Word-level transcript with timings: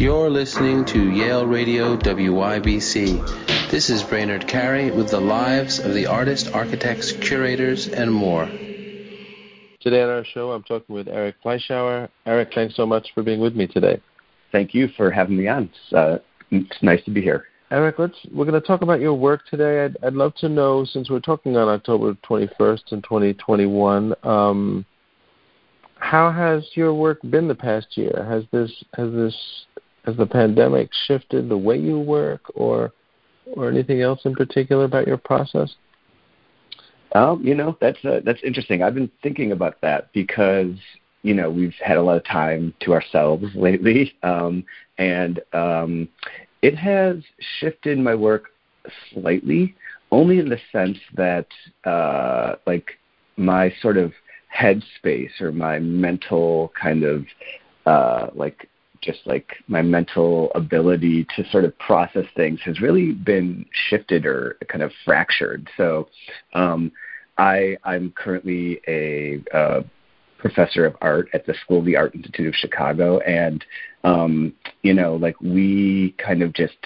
You're 0.00 0.30
listening 0.30 0.86
to 0.86 1.10
Yale 1.10 1.44
Radio 1.44 1.94
WYBC. 1.94 3.68
This 3.70 3.90
is 3.90 4.02
Brainard 4.02 4.48
Carey 4.48 4.90
with 4.90 5.10
the 5.10 5.20
lives 5.20 5.78
of 5.78 5.92
the 5.92 6.06
artists, 6.06 6.48
architects, 6.48 7.12
curators, 7.12 7.86
and 7.86 8.10
more. 8.10 8.46
Today 9.80 10.02
on 10.02 10.08
our 10.08 10.24
show, 10.24 10.52
I'm 10.52 10.62
talking 10.62 10.94
with 10.94 11.06
Eric 11.06 11.36
Fleischauer. 11.44 12.08
Eric, 12.24 12.48
thanks 12.54 12.76
so 12.76 12.86
much 12.86 13.08
for 13.12 13.22
being 13.22 13.40
with 13.40 13.54
me 13.54 13.66
today. 13.66 14.00
Thank 14.52 14.72
you 14.72 14.88
for 14.96 15.10
having 15.10 15.36
me 15.36 15.48
on. 15.48 15.64
It's, 15.64 15.92
uh, 15.92 16.18
it's 16.50 16.82
nice 16.82 17.04
to 17.04 17.10
be 17.10 17.20
here. 17.20 17.44
Eric, 17.70 17.98
let's 17.98 18.16
we're 18.32 18.46
going 18.46 18.58
to 18.58 18.66
talk 18.66 18.80
about 18.80 19.00
your 19.00 19.12
work 19.12 19.42
today. 19.50 19.84
I'd, 19.84 19.98
I'd 20.02 20.14
love 20.14 20.34
to 20.36 20.48
know, 20.48 20.86
since 20.86 21.10
we're 21.10 21.20
talking 21.20 21.58
on 21.58 21.68
October 21.68 22.16
21st 22.26 22.92
in 22.92 23.02
2021, 23.02 24.14
um, 24.22 24.86
how 25.96 26.32
has 26.32 26.66
your 26.72 26.94
work 26.94 27.18
been 27.28 27.46
the 27.46 27.54
past 27.54 27.98
year? 27.98 28.26
Has 28.26 28.44
this 28.50 28.72
has 28.94 29.12
this 29.12 29.36
has 30.04 30.16
the 30.16 30.26
pandemic 30.26 30.90
shifted 31.06 31.48
the 31.48 31.58
way 31.58 31.78
you 31.78 31.98
work, 31.98 32.42
or 32.54 32.92
or 33.56 33.68
anything 33.68 34.00
else 34.00 34.20
in 34.24 34.34
particular 34.34 34.84
about 34.84 35.06
your 35.06 35.16
process? 35.16 35.74
Um, 37.14 37.42
you 37.44 37.54
know, 37.54 37.76
that's 37.80 38.02
uh, 38.04 38.20
that's 38.24 38.42
interesting. 38.42 38.82
I've 38.82 38.94
been 38.94 39.10
thinking 39.22 39.52
about 39.52 39.80
that 39.80 40.12
because 40.12 40.74
you 41.22 41.34
know 41.34 41.50
we've 41.50 41.74
had 41.82 41.96
a 41.96 42.02
lot 42.02 42.16
of 42.16 42.24
time 42.24 42.72
to 42.80 42.92
ourselves 42.92 43.46
lately, 43.54 44.14
um, 44.22 44.64
and 44.98 45.40
um, 45.52 46.08
it 46.62 46.76
has 46.76 47.16
shifted 47.58 47.98
my 47.98 48.14
work 48.14 48.44
slightly, 49.12 49.74
only 50.12 50.38
in 50.38 50.48
the 50.48 50.58
sense 50.70 50.98
that 51.14 51.46
uh, 51.84 52.54
like 52.66 52.92
my 53.36 53.72
sort 53.80 53.96
of 53.96 54.12
headspace 54.56 55.40
or 55.40 55.52
my 55.52 55.78
mental 55.78 56.72
kind 56.80 57.02
of 57.02 57.24
uh, 57.86 58.28
like 58.34 58.68
just 59.02 59.20
like 59.24 59.56
my 59.68 59.82
mental 59.82 60.50
ability 60.54 61.26
to 61.36 61.48
sort 61.50 61.64
of 61.64 61.76
process 61.78 62.26
things 62.36 62.60
has 62.64 62.80
really 62.80 63.12
been 63.12 63.64
shifted 63.88 64.26
or 64.26 64.56
kind 64.68 64.82
of 64.82 64.92
fractured. 65.04 65.68
So 65.76 66.08
um, 66.54 66.92
I, 67.38 67.76
I'm 67.84 68.12
currently 68.12 68.80
a, 68.86 69.42
a 69.52 69.84
professor 70.38 70.84
of 70.84 70.96
art 71.00 71.28
at 71.32 71.46
the 71.46 71.54
School 71.64 71.78
of 71.78 71.84
the 71.84 71.96
Art 71.96 72.14
Institute 72.14 72.46
of 72.46 72.54
Chicago, 72.54 73.18
and 73.20 73.64
um, 74.04 74.54
you 74.82 74.94
know, 74.94 75.16
like 75.16 75.40
we 75.40 76.14
kind 76.18 76.42
of 76.42 76.52
just 76.52 76.76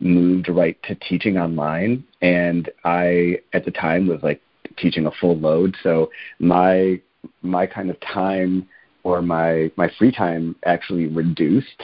moved 0.00 0.48
right 0.48 0.82
to 0.84 0.94
teaching 0.94 1.38
online, 1.38 2.04
and 2.20 2.70
I 2.84 3.38
at 3.52 3.64
the 3.64 3.70
time 3.70 4.06
was 4.06 4.22
like 4.22 4.40
teaching 4.76 5.06
a 5.06 5.10
full 5.12 5.38
load, 5.38 5.76
so 5.82 6.10
my 6.38 7.00
my 7.42 7.66
kind 7.66 7.90
of 7.90 7.98
time 8.00 8.68
or 9.06 9.22
my 9.22 9.70
my 9.76 9.88
free 9.98 10.10
time 10.10 10.56
actually 10.64 11.06
reduced 11.06 11.80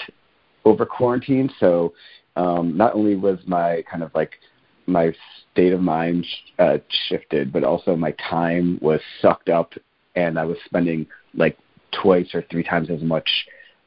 over 0.65 0.85
quarantine. 0.85 1.49
So 1.61 1.95
um, 2.35 2.77
not 2.77 2.97
only 2.97 3.15
was 3.15 3.39
my 3.47 3.85
kind 3.89 4.03
of 4.03 4.11
like 4.13 4.33
my 4.87 5.15
state 5.53 5.73
of 5.73 5.81
mind 5.81 6.27
uh, 6.59 6.79
shifted, 7.09 7.53
but 7.53 7.63
also 7.63 7.95
my 7.95 8.13
time 8.29 8.77
was 8.83 9.01
sucked 9.21 9.49
up, 9.49 9.73
and 10.17 10.37
I 10.37 10.45
was 10.45 10.57
spending 10.65 11.07
like 11.33 11.57
twice 11.93 12.35
or 12.35 12.43
three 12.51 12.65
times 12.65 12.91
as 12.91 13.03
much 13.03 13.29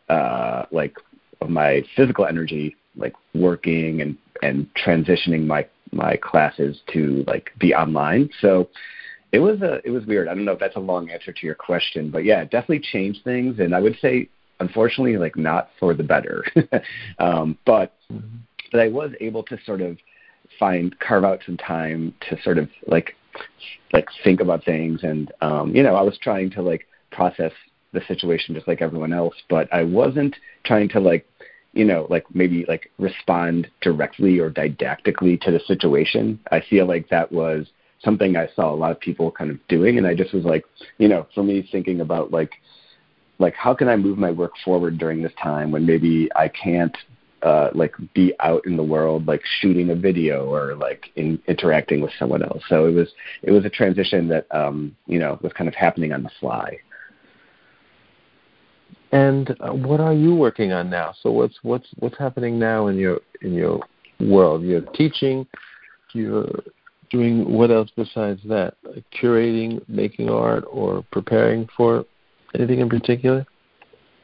uh, 0.07 0.63
like 0.71 0.95
of 1.41 1.49
my 1.49 1.83
physical 1.97 2.25
energy, 2.25 2.77
like 2.95 3.15
working 3.33 4.01
and 4.01 4.17
and 4.43 4.65
transitioning 4.75 5.45
my 5.45 5.67
my 5.91 6.15
classes 6.15 6.79
to 6.93 7.25
like 7.27 7.51
be 7.59 7.75
online. 7.75 8.29
So 8.39 8.69
it 9.35 9.39
was 9.39 9.61
a 9.61 9.85
it 9.85 9.89
was 9.89 10.05
weird. 10.05 10.29
I 10.29 10.33
don't 10.33 10.45
know 10.45 10.53
if 10.53 10.59
that's 10.59 10.77
a 10.77 10.79
long 10.79 11.09
answer 11.09 11.33
to 11.33 11.45
your 11.45 11.55
question, 11.55 12.09
but 12.09 12.23
yeah, 12.23 12.43
it 12.43 12.51
definitely 12.51 12.79
changed 12.79 13.25
things, 13.25 13.59
and 13.59 13.75
I 13.75 13.81
would 13.81 13.97
say 14.01 14.29
unfortunately 14.61 15.17
like 15.17 15.35
not 15.35 15.71
for 15.77 15.93
the 15.93 16.03
better. 16.03 16.45
um, 17.19 17.57
but 17.65 17.93
but 18.71 18.79
I 18.79 18.87
was 18.87 19.11
able 19.19 19.43
to 19.43 19.57
sort 19.65 19.81
of 19.81 19.97
find 20.57 20.97
carve 20.99 21.25
out 21.25 21.41
some 21.45 21.57
time 21.57 22.13
to 22.29 22.41
sort 22.43 22.57
of 22.57 22.69
like 22.87 23.13
like 23.91 24.07
think 24.23 24.39
about 24.39 24.63
things, 24.63 25.01
and 25.03 25.33
um, 25.41 25.75
you 25.75 25.83
know 25.83 25.95
I 25.95 26.01
was 26.01 26.17
trying 26.17 26.49
to 26.51 26.61
like 26.61 26.87
process 27.11 27.51
the 27.91 28.01
situation 28.07 28.55
just 28.55 28.69
like 28.69 28.81
everyone 28.81 29.11
else, 29.11 29.35
but 29.49 29.67
I 29.73 29.83
wasn't 29.83 30.37
trying 30.63 30.87
to 30.89 31.01
like 31.01 31.27
you 31.73 31.83
know, 31.83 32.07
like 32.09 32.23
maybe 32.33 32.63
like 32.69 32.89
respond 32.99 33.67
directly 33.81 34.39
or 34.39 34.49
didactically 34.49 35.35
to 35.41 35.51
the 35.51 35.59
situation. 35.67 36.39
I 36.49 36.61
feel 36.61 36.87
like 36.87 37.09
that 37.09 37.33
was 37.33 37.67
something 38.03 38.35
I 38.35 38.49
saw 38.55 38.73
a 38.73 38.75
lot 38.75 38.91
of 38.91 38.99
people 38.99 39.31
kind 39.31 39.51
of 39.51 39.65
doing, 39.67 39.97
and 39.97 40.05
I 40.05 40.15
just 40.15 40.33
was 40.33 40.43
like, 40.45 40.65
you 40.97 41.07
know, 41.07 41.27
for 41.33 41.43
me 41.43 41.67
thinking 41.71 42.01
about 42.01 42.31
like, 42.31 42.51
like 43.39 43.55
how 43.55 43.73
can 43.73 43.89
I 43.89 43.95
move 43.95 44.17
my 44.17 44.31
work 44.31 44.53
forward 44.63 44.97
during 44.97 45.21
this 45.21 45.33
time 45.41 45.71
when 45.71 45.85
maybe 45.85 46.29
I 46.35 46.47
can't 46.47 46.95
uh, 47.45 47.69
like 47.75 47.93
be 48.15 48.33
out 48.39 48.65
in 48.65 48.75
the 48.75 48.83
world 48.83 49.27
like 49.27 49.41
shooting 49.59 49.91
a 49.91 49.95
video 49.95 50.45
or 50.45 50.75
like 50.75 51.11
in, 51.15 51.39
interacting 51.47 52.01
with 52.01 52.11
someone 52.17 52.41
else. 52.41 52.63
So 52.67 52.87
it 52.87 52.91
was 52.91 53.09
it 53.43 53.51
was 53.51 53.65
a 53.65 53.69
transition 53.69 54.27
that 54.29 54.47
um, 54.51 54.95
you 55.05 55.19
know 55.19 55.37
was 55.41 55.53
kind 55.53 55.67
of 55.67 55.75
happening 55.75 56.11
on 56.11 56.23
the 56.23 56.31
fly. 56.39 56.77
And 59.11 59.55
uh, 59.61 59.73
what 59.73 59.99
are 59.99 60.13
you 60.13 60.35
working 60.35 60.71
on 60.71 60.89
now? 60.89 61.13
So 61.21 61.31
what's 61.31 61.57
what's 61.61 61.87
what's 61.99 62.17
happening 62.17 62.57
now 62.57 62.87
in 62.87 62.97
your 62.97 63.21
in 63.41 63.53
your 63.53 63.79
world? 64.19 64.63
You're 64.63 64.81
teaching, 64.81 65.45
you're 66.13 66.49
doing 67.15 67.49
what 67.51 67.71
else 67.71 67.89
besides 67.95 68.41
that? 68.45 68.75
Curating, 69.21 69.81
making 69.87 70.29
art, 70.29 70.65
or 70.69 71.03
preparing 71.11 71.67
for 71.75 72.05
anything 72.53 72.79
in 72.79 72.89
particular? 72.89 73.45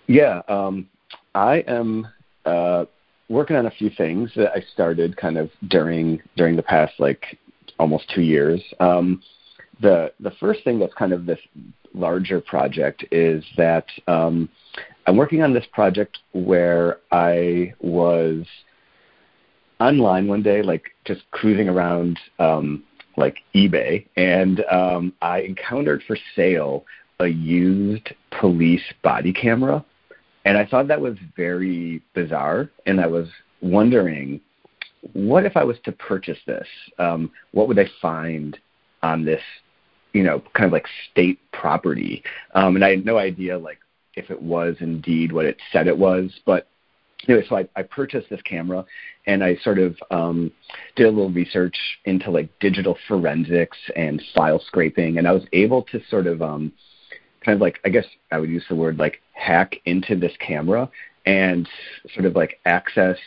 Yeah, 0.08 0.42
um, 0.48 0.90
I 1.34 1.64
am 1.68 2.08
uh, 2.46 2.86
working 3.30 3.56
on 3.56 3.66
a 3.66 3.72
few 3.72 3.90
things 3.98 4.32
that 4.36 4.52
I 4.52 4.64
started 4.74 5.16
kind 5.16 5.38
of 5.38 5.50
during 5.70 6.22
during 6.36 6.56
the 6.56 6.64
past 6.64 6.94
like 7.00 7.38
almost 7.80 8.12
two 8.14 8.22
years. 8.22 8.62
Um, 8.80 9.22
the 9.82 10.12
the 10.20 10.32
first 10.40 10.64
thing 10.64 10.80
that's 10.80 10.94
kind 10.96 11.14
of 11.14 11.26
this 11.26 11.40
larger 11.94 12.42
project 12.42 13.06
is 13.12 13.44
that 13.58 13.86
um, 14.08 14.50
I'm 15.08 15.16
working 15.16 15.42
on 15.42 15.54
this 15.54 15.66
project 15.72 16.20
where 16.34 16.98
I 17.12 17.74
was 17.80 18.46
online 19.82 20.28
one 20.28 20.44
day, 20.44 20.62
like 20.62 20.84
just 21.06 21.22
cruising 21.32 21.68
around 21.68 22.20
um, 22.40 22.84
like 23.18 23.38
eBay, 23.56 24.06
and 24.16 24.64
um, 24.72 25.14
I 25.22 25.42
encountered 25.42 26.04
for 26.08 26.18
sale 26.36 26.86
a 27.20 27.28
used 27.28 28.10
police 28.40 28.84
body 29.04 29.34
camera, 29.34 29.84
and 30.46 30.58
I 30.58 30.66
thought 30.66 30.88
that 30.88 31.02
was 31.02 31.16
very 31.36 32.02
bizarre, 32.14 32.70
and 32.86 33.02
I 33.02 33.08
was 33.08 33.28
wondering, 33.62 34.42
what 35.14 35.46
if 35.46 35.58
I 35.58 35.64
was 35.64 35.78
to 35.86 35.92
purchase 35.92 36.40
this? 36.46 36.68
Um, 37.00 37.32
what 37.52 37.68
would 37.68 37.80
I 37.80 37.90
find 38.02 38.58
on 39.04 39.26
this, 39.26 39.42
you 40.14 40.24
know, 40.24 40.44
kind 40.54 40.66
of 40.66 40.72
like 40.72 40.88
state 41.12 41.40
property? 41.52 42.24
Um, 42.54 42.76
and 42.76 42.86
I 42.86 42.92
had 42.92 43.06
no 43.06 43.18
idea 43.18 43.58
like 43.58 43.80
if 44.16 44.30
it 44.30 44.42
was 44.42 44.76
indeed 44.80 45.32
what 45.32 45.46
it 45.46 45.58
said 45.72 45.88
it 45.88 45.98
was, 45.98 46.32
but 46.46 46.68
anyway, 47.28 47.46
so 47.48 47.58
I, 47.58 47.68
I 47.76 47.84
purchased 47.84 48.30
this 48.30 48.42
camera 48.44 48.86
and 49.28 49.44
I 49.44 49.56
sort 49.58 49.80
of 49.80 49.96
um, 50.10 50.52
did 50.96 51.06
a 51.06 51.10
little 51.10 51.30
research 51.30 51.78
into 52.06 52.32
like 52.32 52.50
digital 52.60 52.98
forensics 53.08 53.78
and 53.96 54.22
file 54.36 54.60
scraping, 54.60 55.18
and 55.18 55.28
I 55.28 55.32
was 55.32 55.44
able 55.54 55.84
to 55.84 56.02
sort 56.10 56.28
of 56.28 56.42
um, 56.42 56.72
kind 57.46 57.56
of 57.56 57.62
like 57.62 57.80
I 57.86 57.90
guess 57.90 58.06
I 58.32 58.40
would 58.40 58.50
use 58.50 58.66
the 58.70 58.76
word 58.76 58.98
like 58.98 59.22
hack 59.34 59.76
into 59.86 60.16
this 60.16 60.34
camera 60.40 60.90
and 61.26 61.68
sort 62.14 62.26
of 62.26 62.36
like 62.36 62.60
access 62.66 63.18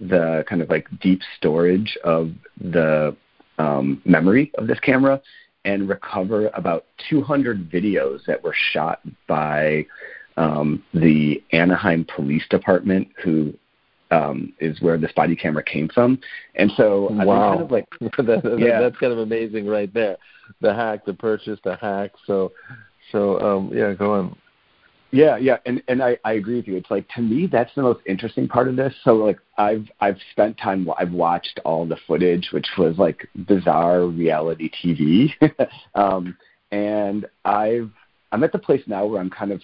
the 0.00 0.44
kind 0.48 0.62
of 0.62 0.70
like 0.70 0.86
deep 1.00 1.20
storage 1.36 1.96
of 2.04 2.32
the 2.60 3.16
um, 3.58 4.02
memory 4.04 4.50
of 4.56 4.66
this 4.66 4.80
camera 4.80 5.20
and 5.64 5.88
recover 5.88 6.50
about 6.54 6.86
200 7.08 7.70
videos 7.70 8.24
that 8.26 8.42
were 8.42 8.54
shot 8.72 9.00
by 9.28 9.86
um, 10.36 10.82
the 10.94 11.42
Anaheim 11.52 12.06
Police 12.14 12.44
Department, 12.48 13.08
who 13.22 13.54
um, 14.10 14.52
is 14.60 14.80
where 14.80 14.98
this 14.98 15.12
body 15.12 15.34
camera 15.34 15.62
came 15.62 15.88
from. 15.88 16.18
And 16.54 16.70
so 16.76 17.08
wow. 17.10 17.50
kind 17.50 17.62
of 17.62 17.70
like 17.70 17.88
that, 18.00 18.56
yeah. 18.58 18.80
that's 18.80 18.98
kind 18.98 19.12
of 19.12 19.18
amazing 19.18 19.66
right 19.66 19.92
there. 19.92 20.16
The 20.60 20.74
hack, 20.74 21.04
the 21.04 21.14
purchase, 21.14 21.58
the 21.64 21.76
hack. 21.76 22.12
So 22.26 22.52
so 23.10 23.40
um, 23.40 23.70
yeah, 23.74 23.94
go 23.94 24.14
on. 24.14 24.36
Yeah, 25.12 25.36
yeah, 25.36 25.58
and 25.66 25.82
and 25.88 26.02
I, 26.02 26.16
I 26.24 26.34
agree 26.34 26.56
with 26.56 26.66
you. 26.66 26.76
It's 26.76 26.90
like 26.90 27.06
to 27.10 27.20
me 27.20 27.46
that's 27.46 27.74
the 27.74 27.82
most 27.82 28.00
interesting 28.06 28.48
part 28.48 28.66
of 28.68 28.76
this. 28.76 28.94
So 29.04 29.14
like 29.14 29.38
I've 29.58 29.86
I've 30.00 30.16
spent 30.30 30.56
time 30.56 30.88
I've 30.98 31.12
watched 31.12 31.60
all 31.64 31.86
the 31.86 31.98
footage, 32.06 32.48
which 32.52 32.66
was 32.78 32.96
like 32.96 33.28
bizarre 33.46 34.06
reality 34.06 34.70
TV, 34.82 35.30
um, 35.94 36.36
and 36.70 37.26
I've 37.44 37.90
I'm 38.32 38.42
at 38.42 38.52
the 38.52 38.58
place 38.58 38.82
now 38.86 39.04
where 39.04 39.20
I'm 39.20 39.28
kind 39.28 39.52
of 39.52 39.60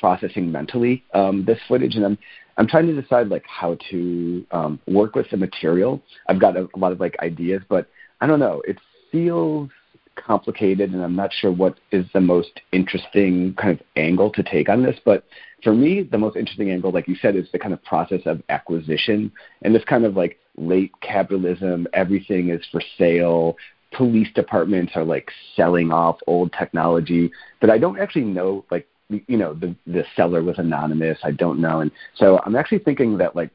processing 0.00 0.50
mentally 0.50 1.04
um, 1.14 1.44
this 1.44 1.58
footage, 1.68 1.94
and 1.96 2.04
I'm 2.04 2.18
I'm 2.56 2.66
trying 2.66 2.86
to 2.88 3.00
decide 3.00 3.28
like 3.28 3.44
how 3.46 3.76
to 3.90 4.46
um, 4.50 4.80
work 4.86 5.14
with 5.14 5.30
the 5.30 5.36
material. 5.36 6.02
I've 6.28 6.40
got 6.40 6.56
a, 6.56 6.68
a 6.74 6.78
lot 6.78 6.92
of 6.92 7.00
like 7.00 7.16
ideas, 7.20 7.62
but 7.68 7.88
I 8.20 8.26
don't 8.26 8.40
know. 8.40 8.62
It 8.66 8.78
feels 9.12 9.70
complicated, 10.16 10.92
and 10.92 11.02
I'm 11.02 11.14
not 11.14 11.32
sure 11.32 11.52
what 11.52 11.78
is 11.92 12.04
the 12.12 12.20
most 12.20 12.60
interesting 12.72 13.54
kind 13.54 13.78
of 13.78 13.86
angle 13.96 14.30
to 14.32 14.42
take 14.42 14.68
on 14.68 14.82
this. 14.82 14.98
But 15.04 15.24
for 15.62 15.72
me, 15.72 16.02
the 16.02 16.18
most 16.18 16.36
interesting 16.36 16.70
angle, 16.70 16.90
like 16.90 17.08
you 17.08 17.16
said, 17.16 17.36
is 17.36 17.46
the 17.52 17.58
kind 17.58 17.72
of 17.72 17.82
process 17.84 18.22
of 18.26 18.42
acquisition 18.48 19.30
and 19.62 19.74
this 19.74 19.84
kind 19.84 20.04
of 20.04 20.16
like 20.16 20.38
late 20.56 20.92
capitalism. 21.00 21.86
Everything 21.92 22.50
is 22.50 22.64
for 22.70 22.82
sale. 22.96 23.56
Police 23.92 24.28
departments 24.34 24.92
are 24.96 25.04
like 25.04 25.30
selling 25.56 25.90
off 25.92 26.18
old 26.26 26.52
technology, 26.52 27.30
but 27.60 27.70
I 27.70 27.78
don't 27.78 27.98
actually 27.98 28.24
know 28.24 28.64
like 28.70 28.86
you 29.08 29.36
know 29.36 29.54
the 29.54 29.74
the 29.86 30.04
seller 30.16 30.42
was 30.42 30.58
anonymous. 30.58 31.18
I 31.22 31.30
don't 31.30 31.60
know, 31.60 31.80
and 31.80 31.90
so 32.14 32.40
I'm 32.44 32.56
actually 32.56 32.80
thinking 32.80 33.18
that 33.18 33.34
like 33.34 33.50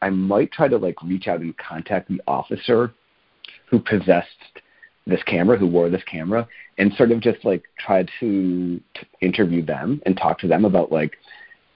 I 0.00 0.10
might 0.10 0.52
try 0.52 0.68
to 0.68 0.76
like 0.78 1.02
reach 1.02 1.28
out 1.28 1.40
and 1.40 1.56
contact 1.58 2.08
the 2.08 2.20
officer 2.26 2.92
who 3.66 3.78
possessed 3.78 4.28
this 5.06 5.22
camera, 5.24 5.56
who 5.56 5.66
wore 5.66 5.90
this 5.90 6.04
camera, 6.04 6.46
and 6.78 6.92
sort 6.94 7.10
of 7.10 7.20
just 7.20 7.44
like 7.44 7.64
try 7.78 8.04
to, 8.20 8.80
to 8.94 9.06
interview 9.20 9.64
them 9.64 10.00
and 10.06 10.16
talk 10.16 10.38
to 10.38 10.46
them 10.46 10.64
about 10.64 10.92
like 10.92 11.16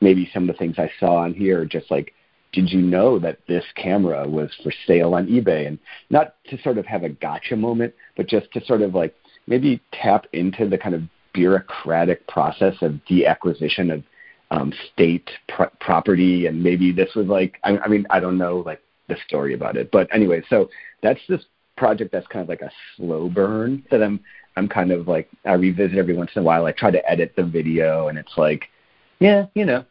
maybe 0.00 0.31
some 0.32 0.44
of 0.44 0.55
the 0.55 0.58
things 0.58 0.76
I 0.79 0.90
saw 1.00 1.17
on 1.17 1.34
here, 1.34 1.64
just 1.64 1.90
like 1.90 2.12
did 2.52 2.70
you 2.70 2.81
know 2.81 3.19
that 3.19 3.38
this 3.46 3.64
camera 3.75 4.26
was 4.26 4.50
for 4.62 4.72
sale 4.87 5.14
on 5.14 5.26
eBay? 5.26 5.67
And 5.67 5.79
not 6.08 6.37
to 6.46 6.61
sort 6.62 6.79
of 6.79 6.87
have 6.87 7.02
a 7.02 7.11
gotcha 7.11 7.55
moment, 7.55 7.93
but 8.17 8.29
just 8.29 8.50
to 8.52 8.64
sort 8.64 8.82
of 8.82 8.94
like 8.94 9.14
maybe 9.46 9.81
tap 9.93 10.26
into 10.32 10.69
the 10.69 10.79
kind 10.79 10.94
of 10.94 11.02
bureaucratic 11.37 12.27
process 12.27 12.75
of 12.81 12.93
deacquisition 13.09 13.93
of 13.93 14.03
um, 14.50 14.73
state 14.93 15.29
pr- 15.49 15.65
property. 15.81 16.47
And 16.47 16.62
maybe 16.62 16.91
this 16.91 17.15
was 17.15 17.27
like, 17.27 17.59
I, 17.62 17.77
I 17.79 17.88
mean, 17.88 18.06
I 18.11 18.19
don't 18.19 18.38
know 18.38 18.62
like 18.65 18.81
the 19.09 19.17
story 19.29 19.55
about 19.55 19.77
it, 19.77 19.91
but 19.93 20.09
anyway, 20.12 20.43
so 20.49 20.69
that's 21.03 21.21
this 21.29 21.44
project 21.77 22.11
that's 22.11 22.27
kind 22.29 22.43
of 22.43 22.49
like 22.49 22.62
a 22.62 22.71
slow 22.97 23.29
burn 23.29 23.85
that 23.91 24.03
I'm 24.03 24.19
I'm 24.56 24.69
kind 24.69 24.91
of 24.91 25.06
like 25.06 25.29
I 25.44 25.53
revisit 25.53 25.99
every 25.99 26.17
once 26.17 26.31
in 26.35 26.41
a 26.41 26.44
while. 26.44 26.65
I 26.65 26.73
try 26.73 26.91
to 26.91 27.11
edit 27.11 27.35
the 27.37 27.44
video, 27.44 28.09
and 28.09 28.17
it's 28.17 28.32
like, 28.39 28.65
yeah, 29.19 29.47
you 29.55 29.67
know, 29.67 29.85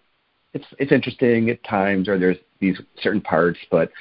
it's 0.56 0.66
it's 0.80 0.92
interesting 0.92 1.52
at 1.52 1.64
times, 1.64 2.10
or 2.10 2.18
there's 2.18 2.38
these 2.60 2.82
certain 3.00 3.22
parts, 3.22 3.60
but 3.70 3.92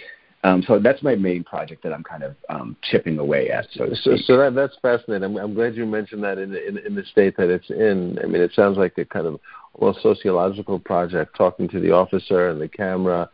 um, 0.44 0.62
so 0.66 0.78
that's 0.78 1.02
my 1.02 1.14
main 1.14 1.42
project 1.42 1.82
that 1.82 1.94
I'm 1.94 2.04
kind 2.04 2.22
of 2.22 2.36
um, 2.50 2.76
chipping 2.82 3.18
away 3.18 3.48
at. 3.48 3.66
So, 3.72 3.88
so, 3.94 4.14
so 4.26 4.36
that 4.36 4.54
that's 4.54 4.76
fascinating. 4.82 5.24
I'm, 5.24 5.36
I'm 5.38 5.54
glad 5.54 5.74
you 5.74 5.86
mentioned 5.86 6.22
that 6.22 6.36
in, 6.36 6.54
in 6.54 6.76
in 6.78 6.94
the 6.94 7.02
state 7.04 7.34
that 7.38 7.48
it's 7.48 7.70
in. 7.70 8.18
I 8.22 8.26
mean, 8.26 8.42
it 8.42 8.52
sounds 8.54 8.76
like 8.76 8.96
a 8.98 9.06
kind 9.06 9.26
of 9.26 9.40
well 9.72 9.98
sociological 10.02 10.78
project, 10.78 11.34
talking 11.34 11.66
to 11.68 11.80
the 11.80 11.92
officer 11.92 12.50
and 12.50 12.60
the 12.60 12.68
camera, 12.68 13.30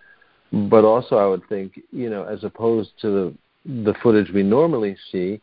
but 0.53 0.85
also 0.85 1.17
I 1.17 1.27
would 1.27 1.43
think, 1.49 1.81
you 1.91 2.09
know, 2.09 2.23
as 2.25 2.45
opposed 2.45 2.91
to 3.03 3.11
the 3.11 3.83
the 3.85 3.95
footage 4.03 4.31
we 4.33 4.45
normally 4.45 4.97
see 5.11 5.41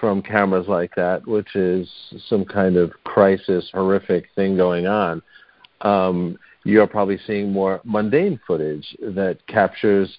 from 0.00 0.20
cameras 0.20 0.66
like 0.66 0.94
that, 0.96 1.24
which 1.28 1.54
is 1.54 1.88
some 2.28 2.44
kind 2.44 2.76
of 2.76 2.92
crisis, 3.04 3.70
horrific 3.72 4.28
thing 4.34 4.56
going 4.56 4.88
on. 4.88 5.22
Um, 5.82 6.38
you're 6.64 6.88
probably 6.88 7.20
seeing 7.24 7.52
more 7.52 7.80
mundane 7.84 8.40
footage 8.46 8.96
that 9.00 9.38
captures 9.46 10.18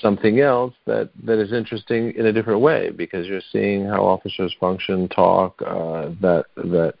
something 0.00 0.40
else 0.40 0.74
that, 0.86 1.10
that 1.24 1.38
is 1.38 1.52
interesting 1.52 2.12
in 2.16 2.26
a 2.26 2.32
different 2.32 2.60
way 2.60 2.90
because 2.90 3.26
you're 3.26 3.40
seeing 3.52 3.84
how 3.86 4.04
officers 4.04 4.54
function, 4.60 5.08
talk, 5.08 5.60
uh, 5.62 6.10
that 6.20 6.44
that 6.56 6.94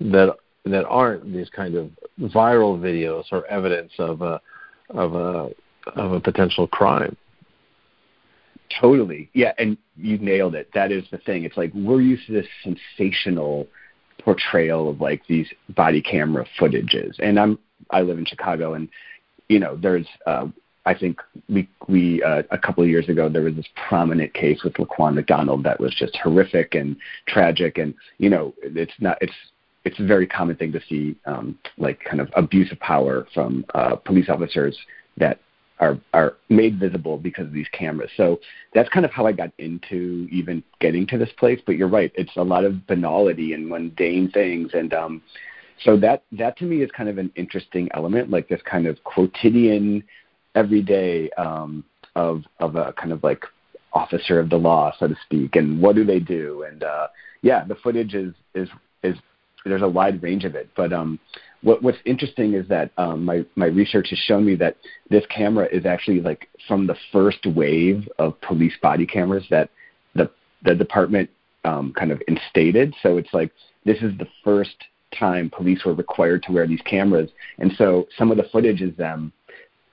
that 0.00 0.36
that 0.64 0.84
aren't 0.86 1.32
these 1.32 1.48
kind 1.50 1.74
of 1.74 1.90
viral 2.20 2.78
videos 2.78 3.24
or 3.32 3.46
evidence 3.46 3.92
of 3.98 4.22
a 4.22 4.40
of 4.90 5.14
a 5.14 5.50
of 5.94 6.12
a 6.12 6.20
potential 6.20 6.66
crime. 6.66 7.16
Totally, 8.80 9.30
yeah, 9.32 9.52
and 9.58 9.78
you 9.96 10.18
nailed 10.18 10.54
it. 10.54 10.68
That 10.74 10.90
is 10.90 11.04
the 11.10 11.18
thing. 11.18 11.44
It's 11.44 11.56
like 11.56 11.72
we're 11.74 12.00
used 12.00 12.26
to 12.26 12.32
this 12.32 12.46
sensational 12.62 13.68
portrayal 14.18 14.90
of 14.90 15.00
like 15.00 15.22
these 15.28 15.48
body 15.70 16.02
camera 16.02 16.44
footages, 16.58 17.14
and 17.20 17.38
I'm 17.38 17.58
I 17.90 18.02
live 18.02 18.18
in 18.18 18.24
Chicago, 18.24 18.74
and 18.74 18.88
you 19.48 19.60
know, 19.60 19.76
there's 19.76 20.06
uh, 20.26 20.48
I 20.86 20.94
think 20.94 21.20
we 21.48 21.68
we 21.88 22.22
uh, 22.22 22.44
a 22.50 22.58
couple 22.58 22.84
of 22.84 22.88
years 22.88 23.08
ago 23.08 23.28
there 23.28 23.42
was 23.42 23.56
this 23.56 23.68
prominent 23.88 24.32
case 24.32 24.62
with 24.62 24.74
Laquan 24.74 25.14
McDonald 25.14 25.64
that 25.64 25.80
was 25.80 25.94
just 25.94 26.16
horrific 26.16 26.74
and 26.74 26.96
tragic, 27.26 27.76
and 27.76 27.92
you 28.18 28.30
know, 28.30 28.54
it's 28.62 28.92
not 29.00 29.18
it's 29.20 29.34
it's 29.84 29.98
a 29.98 30.04
very 30.04 30.26
common 30.26 30.56
thing 30.56 30.72
to 30.72 30.80
see 30.88 31.16
um, 31.26 31.58
like 31.76 32.00
kind 32.00 32.20
of 32.20 32.28
abuse 32.36 32.70
of 32.72 32.78
power 32.80 33.26
from 33.34 33.64
uh, 33.74 33.96
police 33.96 34.28
officers 34.28 34.78
that 35.16 35.40
are 35.80 35.98
are 36.14 36.36
made 36.48 36.78
visible 36.78 37.18
because 37.18 37.46
of 37.46 37.52
these 37.52 37.68
cameras. 37.72 38.10
So 38.16 38.38
that's 38.72 38.88
kind 38.88 39.04
of 39.04 39.10
how 39.10 39.26
I 39.26 39.32
got 39.32 39.50
into 39.58 40.28
even 40.30 40.62
getting 40.80 41.04
to 41.08 41.18
this 41.18 41.30
place. 41.36 41.60
But 41.66 41.76
you're 41.76 41.88
right, 41.88 42.12
it's 42.14 42.36
a 42.36 42.42
lot 42.42 42.64
of 42.64 42.86
banality 42.86 43.54
and 43.54 43.68
mundane 43.68 44.30
things, 44.30 44.70
and 44.72 44.94
um, 44.94 45.20
so 45.82 45.96
that 45.98 46.22
that 46.32 46.56
to 46.58 46.64
me 46.64 46.82
is 46.82 46.90
kind 46.92 47.08
of 47.08 47.18
an 47.18 47.32
interesting 47.34 47.88
element, 47.94 48.30
like 48.30 48.48
this 48.48 48.62
kind 48.62 48.86
of 48.86 49.02
quotidian, 49.04 50.04
everyday 50.56 51.30
um, 51.32 51.84
of 52.16 52.42
of 52.58 52.74
a 52.74 52.92
kind 52.94 53.12
of 53.12 53.22
like 53.22 53.44
officer 53.92 54.40
of 54.40 54.50
the 54.50 54.56
law, 54.56 54.92
so 54.98 55.06
to 55.06 55.16
speak, 55.24 55.54
and 55.54 55.80
what 55.80 55.94
do 55.94 56.04
they 56.04 56.18
do? 56.18 56.64
And 56.68 56.82
uh, 56.82 57.06
yeah, 57.42 57.64
the 57.64 57.76
footage 57.76 58.14
is 58.14 58.34
is 58.54 58.68
is 59.04 59.16
there's 59.64 59.82
a 59.82 59.88
wide 59.88 60.22
range 60.22 60.44
of 60.44 60.54
it. 60.54 60.68
But 60.76 60.92
um, 60.92 61.18
what, 61.62 61.82
what's 61.82 61.98
interesting 62.04 62.54
is 62.54 62.68
that 62.68 62.90
um, 62.96 63.24
my 63.24 63.44
my 63.54 63.66
research 63.66 64.08
has 64.10 64.18
shown 64.18 64.44
me 64.44 64.56
that 64.56 64.76
this 65.10 65.24
camera 65.26 65.68
is 65.70 65.86
actually 65.86 66.20
like 66.20 66.48
from 66.66 66.86
the 66.86 66.96
first 67.12 67.46
wave 67.46 68.08
of 68.18 68.40
police 68.40 68.74
body 68.82 69.06
cameras 69.06 69.44
that 69.50 69.70
the 70.14 70.30
the 70.64 70.74
department 70.74 71.30
um, 71.64 71.92
kind 71.92 72.10
of 72.12 72.22
instated. 72.28 72.94
So 73.02 73.18
it's 73.18 73.32
like 73.32 73.52
this 73.84 73.98
is 73.98 74.16
the 74.18 74.28
first 74.44 74.76
time 75.16 75.50
police 75.50 75.84
were 75.84 75.94
required 75.94 76.42
to 76.44 76.52
wear 76.52 76.66
these 76.66 76.82
cameras. 76.82 77.30
And 77.58 77.72
so 77.76 78.06
some 78.18 78.30
of 78.30 78.36
the 78.36 78.48
footage 78.52 78.82
is 78.82 78.94
them 78.96 79.32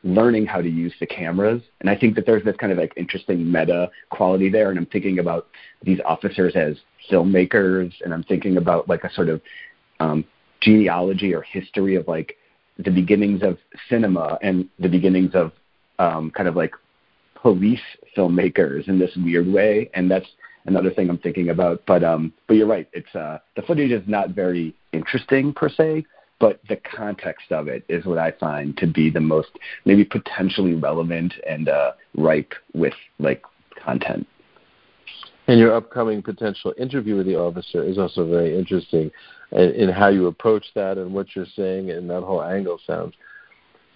learning 0.03 0.45
how 0.45 0.61
to 0.61 0.69
use 0.69 0.93
the 0.99 1.05
cameras. 1.05 1.61
And 1.79 1.89
I 1.89 1.95
think 1.95 2.15
that 2.15 2.25
there's 2.25 2.43
this 2.43 2.55
kind 2.57 2.71
of 2.71 2.77
like 2.77 2.93
interesting 2.97 3.49
meta 3.49 3.89
quality 4.09 4.49
there. 4.49 4.69
And 4.69 4.77
I'm 4.77 4.85
thinking 4.85 5.19
about 5.19 5.47
these 5.81 5.99
officers 6.05 6.55
as 6.55 6.75
filmmakers, 7.09 7.93
and 8.03 8.13
I'm 8.13 8.23
thinking 8.23 8.57
about 8.57 8.89
like 8.89 9.03
a 9.03 9.13
sort 9.13 9.29
of 9.29 9.41
um, 9.99 10.25
genealogy 10.61 11.33
or 11.33 11.41
history 11.41 11.95
of 11.95 12.07
like 12.07 12.37
the 12.77 12.91
beginnings 12.91 13.43
of 13.43 13.57
cinema 13.89 14.37
and 14.41 14.67
the 14.79 14.89
beginnings 14.89 15.31
of 15.35 15.51
um, 15.99 16.31
kind 16.31 16.49
of 16.49 16.55
like 16.55 16.73
police 17.35 17.81
filmmakers 18.17 18.87
in 18.87 18.99
this 18.99 19.11
weird 19.17 19.47
way. 19.47 19.89
And 19.93 20.09
that's 20.09 20.27
another 20.65 20.89
thing 20.89 21.09
I'm 21.09 21.17
thinking 21.17 21.49
about. 21.49 21.83
But 21.85 22.03
um, 22.03 22.33
but 22.47 22.55
you're 22.55 22.67
right. 22.67 22.89
It's 22.93 23.13
uh, 23.15 23.39
the 23.55 23.61
footage 23.61 23.91
is 23.91 24.03
not 24.07 24.29
very 24.29 24.75
interesting 24.91 25.53
per 25.53 25.69
se, 25.69 26.05
but 26.39 26.59
the 26.67 26.77
context 26.77 27.51
of 27.51 27.67
it 27.67 27.83
is 27.89 28.05
what 28.05 28.17
I 28.17 28.31
find 28.31 28.75
to 28.77 28.87
be 28.87 29.09
the 29.09 29.19
most 29.19 29.49
maybe 29.85 30.03
potentially 30.03 30.73
relevant 30.73 31.33
and 31.47 31.69
uh, 31.69 31.91
ripe 32.15 32.53
with 32.73 32.93
like 33.19 33.43
content. 33.83 34.27
And 35.47 35.59
your 35.59 35.75
upcoming 35.75 36.21
potential 36.21 36.73
interview 36.77 37.17
with 37.17 37.25
the 37.25 37.35
officer 37.35 37.83
is 37.83 37.97
also 37.97 38.29
very 38.29 38.57
interesting 38.57 39.11
in, 39.51 39.71
in 39.71 39.89
how 39.89 40.07
you 40.07 40.27
approach 40.27 40.65
that 40.75 40.97
and 40.97 41.13
what 41.13 41.35
you're 41.35 41.45
saying, 41.55 41.91
and 41.91 42.09
that 42.09 42.21
whole 42.21 42.43
angle 42.43 42.79
sounds 42.87 43.13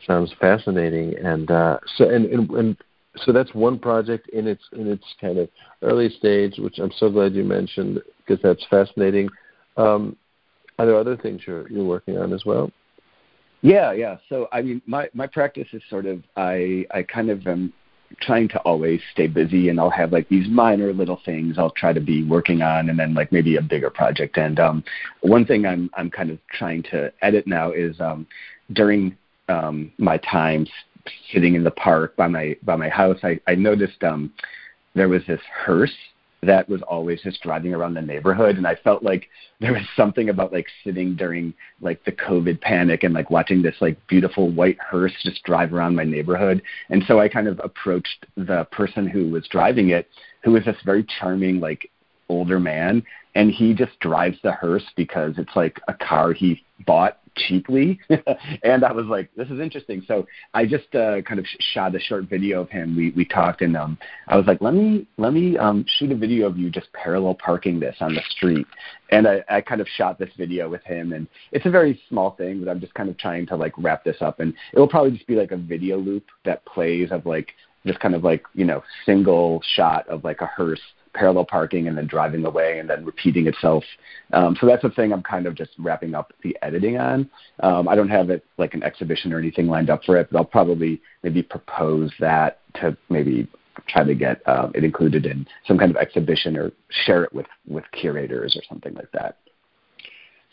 sounds 0.06 0.34
fascinating. 0.40 1.16
And 1.24 1.50
uh, 1.50 1.80
so, 1.96 2.10
and, 2.10 2.26
and, 2.26 2.50
and 2.52 2.78
so 3.16 3.32
that's 3.32 3.54
one 3.54 3.80
project 3.80 4.30
in 4.30 4.46
its 4.48 4.64
in 4.74 4.88
its 4.88 5.06
kind 5.20 5.38
of 5.38 5.50
early 5.82 6.10
stage, 6.10 6.56
which 6.58 6.80
I'm 6.80 6.92
so 6.98 7.10
glad 7.10 7.34
you 7.34 7.44
mentioned 7.44 8.02
because 8.20 8.42
that's 8.44 8.66
fascinating. 8.70 9.30
Um, 9.78 10.18
are 10.78 10.86
there 10.86 10.98
other 10.98 11.18
things 11.18 11.42
you're 11.46 11.70
you're 11.70 11.86
working 11.86 12.18
on 12.18 12.34
as 12.34 12.46
well? 12.46 12.72
Yeah, 13.62 13.92
yeah. 13.92 14.18
So 14.30 14.48
I 14.52 14.62
mean, 14.62 14.82
my 14.86 15.10
my 15.14 15.28
practice 15.28 15.68
is 15.74 15.82
sort 15.90 16.06
of 16.06 16.24
I 16.36 16.86
I 16.92 17.04
kind 17.04 17.30
of 17.30 17.46
am 17.48 17.74
trying 18.22 18.48
to 18.48 18.60
always 18.60 19.02
stay 19.12 19.28
busy, 19.28 19.70
and 19.70 19.80
I'll 19.80 19.90
have 19.90 20.12
like 20.12 20.30
these 20.30 20.48
minor 20.48 20.94
little 20.94 21.20
things 21.26 21.58
I'll 21.58 21.72
try 21.72 21.94
to 21.94 22.00
be 22.00 22.24
working 22.24 22.62
on, 22.62 22.90
and 22.90 22.98
then 22.98 23.14
like 23.14 23.32
maybe 23.32 23.58
a 23.58 23.62
bigger 23.62 23.90
project. 23.90 24.38
And 24.38 24.60
um, 24.60 24.84
one 25.22 25.46
thing 25.46 25.66
I'm 25.66 25.90
I'm 25.96 26.10
kind 26.10 26.30
of 26.30 26.40
trying 26.50 26.84
to 26.84 27.12
edit 27.22 27.48
now 27.48 27.72
is 27.72 28.00
um, 28.00 28.28
during 28.74 29.18
um, 29.50 29.92
my 29.98 30.18
time 30.18 30.68
sitting 31.32 31.56
in 31.56 31.64
the 31.64 31.72
park 31.72 32.16
by 32.16 32.28
my 32.28 32.56
by 32.64 32.76
my 32.76 32.90
house, 32.90 33.18
I, 33.24 33.40
I 33.48 33.56
noticed 33.56 34.04
um, 34.04 34.32
there 34.94 35.10
was 35.10 35.24
this 35.28 35.42
hearse 35.66 35.96
that 36.44 36.70
was 36.70 36.82
always 36.84 37.22
just 37.22 37.42
driving 37.42 37.74
around 37.74 37.96
the 37.96 38.02
neighborhood 38.02 38.58
and 38.58 38.68
I 38.68 38.76
felt 38.76 39.04
like 39.04 39.28
there 39.60 39.74
was 39.74 39.82
something 39.96 40.30
about 40.30 40.54
like 40.54 40.68
sitting 40.84 41.16
during 41.16 41.54
like 41.82 42.04
the 42.06 42.12
COVID 42.12 42.62
panic 42.62 43.04
and 43.04 43.14
like 43.14 43.32
watching 43.32 43.62
this 43.62 43.76
like 43.82 43.98
beautiful 44.08 44.50
white 44.50 44.78
hearse 44.80 45.14
just 45.24 45.44
drive 45.44 45.74
around 45.74 45.96
my 45.96 46.04
neighborhood. 46.04 46.62
And 46.90 47.04
so 47.08 47.20
I 47.20 47.28
kind 47.28 47.48
of 47.48 47.60
approached 47.64 48.26
the 48.36 48.66
person 48.72 49.08
who 49.08 49.30
was 49.30 49.48
driving 49.48 49.90
it, 49.90 50.08
who 50.44 50.52
was 50.52 50.66
this 50.66 50.78
very 50.86 51.06
charming 51.20 51.60
like 51.60 51.90
older 52.30 52.60
man 52.60 53.04
and 53.36 53.52
he 53.52 53.74
just 53.74 54.00
drives 54.00 54.38
the 54.44 54.52
hearse 54.52 54.84
because 54.96 55.34
it's 55.38 55.56
like 55.56 55.80
a 55.88 55.94
car 55.94 56.34
he 56.34 56.64
bought 56.86 57.20
cheaply. 57.36 58.00
And 58.64 58.84
i 58.84 58.92
was 58.92 59.06
like 59.06 59.30
this 59.36 59.48
is 59.50 59.60
interesting. 59.60 60.04
So 60.08 60.28
i 60.54 60.66
just 60.66 60.94
uh, 60.96 61.22
kind 61.22 61.40
of 61.40 61.46
shot 61.74 61.96
a 61.96 62.00
short 62.00 62.26
video 62.26 62.62
of 62.62 62.70
him. 62.70 62.96
We 62.96 63.12
we 63.12 63.26
talked 63.26 63.62
and 63.62 63.78
um 63.78 63.98
i 64.28 64.36
was 64.36 64.46
like 64.46 64.62
let 64.62 64.74
me 64.74 65.08
let 65.18 65.34
me 65.34 65.58
um 65.58 65.86
shoot 65.98 66.12
a 66.12 66.16
video 66.16 66.48
of 66.48 66.58
you 66.58 66.70
just 66.70 66.92
parallel 66.94 67.36
parking 67.36 67.80
this 67.80 67.96
on 68.00 68.14
the 68.16 68.22
street. 68.30 68.66
And 69.12 69.28
i 69.28 69.44
i 69.50 69.62
kind 69.62 69.82
of 69.82 69.88
shot 69.88 70.20
this 70.20 70.32
video 70.38 70.70
with 70.70 70.84
him 70.84 71.14
and 71.14 71.28
it's 71.52 71.66
a 71.66 71.70
very 71.72 72.02
small 72.10 72.32
thing 72.32 72.60
but 72.60 72.70
i'm 72.70 72.80
just 72.80 72.94
kind 72.94 73.10
of 73.10 73.18
trying 73.18 73.46
to 73.48 73.56
like 73.56 73.74
wrap 73.78 74.04
this 74.04 74.22
up. 74.22 74.40
And 74.40 74.54
it 74.74 74.80
will 74.80 74.88
probably 74.88 75.12
just 75.12 75.28
be 75.28 75.36
like 75.36 75.52
a 75.52 75.58
video 75.58 75.98
loop 75.98 76.26
that 76.46 76.66
plays 76.66 77.12
of 77.12 77.26
like 77.26 77.54
this 77.86 77.98
kind 77.98 78.16
of 78.16 78.24
like 78.24 78.44
you 78.54 78.66
know 78.66 78.84
single 79.06 79.62
shot 79.76 80.08
of 80.10 80.24
like 80.24 80.42
a 80.42 80.46
hearse 80.46 80.82
parallel 81.18 81.46
parking 81.46 81.88
and 81.88 81.98
then 81.98 82.08
driving 82.08 82.46
away 82.46 82.80
and 82.80 82.90
then 82.90 83.04
repeating 83.04 83.48
itself. 83.48 83.84
Um, 84.34 84.56
so 84.60 84.68
that's 84.68 84.84
the 84.84 84.90
thing 84.90 85.12
I'm 85.12 85.24
kind 85.24 85.48
of 85.48 85.56
just 85.56 85.72
wrapping 85.80 86.16
up 86.16 86.32
the 86.44 86.56
editing 86.62 86.98
on. 86.98 87.30
Um, 87.62 87.88
I 87.88 87.96
don't 87.96 88.10
have 88.10 88.30
it 88.30 88.46
like 88.58 88.74
an 88.74 88.84
exhibition 88.84 89.34
or 89.34 89.40
anything 89.40 89.68
lined 89.68 89.90
up 89.90 90.04
for 90.04 90.18
it, 90.18 90.30
but 90.32 90.38
I'll 90.38 90.46
probably 90.46 91.02
maybe 91.24 91.42
propose 91.42 92.12
that 92.20 92.60
to 92.82 92.96
maybe 93.10 93.48
try 93.88 94.04
to 94.04 94.16
get 94.16 94.42
uh, 94.48 94.70
it 94.74 94.84
included 94.84 95.26
in 95.26 95.48
some 95.68 95.78
kind 95.78 95.92
of 95.92 95.98
exhibition 95.98 96.58
or 96.58 96.72
share 97.06 97.24
it 97.24 97.34
with 97.34 97.48
with 97.68 97.84
curators 97.92 98.56
or 98.56 98.64
something 98.70 98.94
like 98.94 99.12
that. 99.12 99.38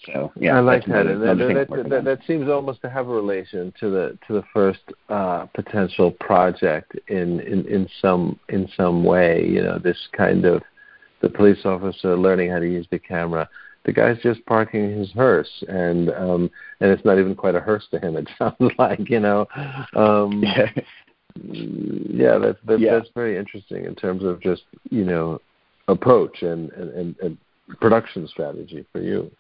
So 0.07 0.33
yeah, 0.37 0.57
I 0.57 0.61
like 0.61 0.85
that. 0.87 1.05
That, 1.05 1.67
that, 1.69 1.89
that, 1.89 2.05
that, 2.05 2.19
seems 2.27 2.49
almost 2.49 2.83
to 2.83 2.91
have 2.91 3.09
a 3.09 3.13
relation 3.13 3.73
to 3.81 3.91
the 3.91 4.19
to 4.27 4.35
the 4.35 4.43
first 4.53 4.81
uh, 5.09 5.47
potential 5.55 6.11
project 6.13 6.93
in, 7.09 7.41
in 7.41 7.67
in 7.67 7.89
some 8.01 8.39
in 8.49 8.69
some 8.77 9.05
way. 9.05 9.47
You 9.47 9.63
know, 9.63 9.79
this 9.79 9.99
kind 10.13 10.45
of 10.45 10.63
the 11.21 11.29
police 11.29 11.65
officer 11.65 12.17
learning 12.17 12.51
how 12.51 12.59
to 12.59 12.71
use 12.71 12.87
the 12.91 12.99
camera. 12.99 13.49
The 13.85 13.93
guy's 13.93 14.19
just 14.23 14.45
parking 14.47 14.99
his 14.99 15.11
hearse, 15.13 15.65
and 15.69 16.11
um, 16.11 16.51
and 16.81 16.91
it's 16.91 17.05
not 17.05 17.19
even 17.19 17.35
quite 17.35 17.55
a 17.55 17.61
hearse 17.61 17.87
to 17.91 17.99
him. 17.99 18.17
It 18.17 18.29
sounds 18.39 18.73
like 18.79 19.09
you 19.09 19.21
know. 19.21 19.47
Um, 19.95 20.43
yeah. 20.43 20.71
yeah, 21.43 22.39
that's 22.39 22.59
that, 22.67 22.81
yeah. 22.81 22.95
that's 22.95 23.11
very 23.15 23.39
interesting 23.39 23.85
in 23.85 23.95
terms 23.95 24.25
of 24.25 24.41
just 24.41 24.63
you 24.91 25.05
know 25.05 25.41
approach 25.89 26.43
and, 26.43 26.71
and, 26.73 26.91
and, 26.91 27.17
and 27.23 27.39
production 27.81 28.27
strategy 28.29 28.85
for 28.93 29.01
you. 29.01 29.31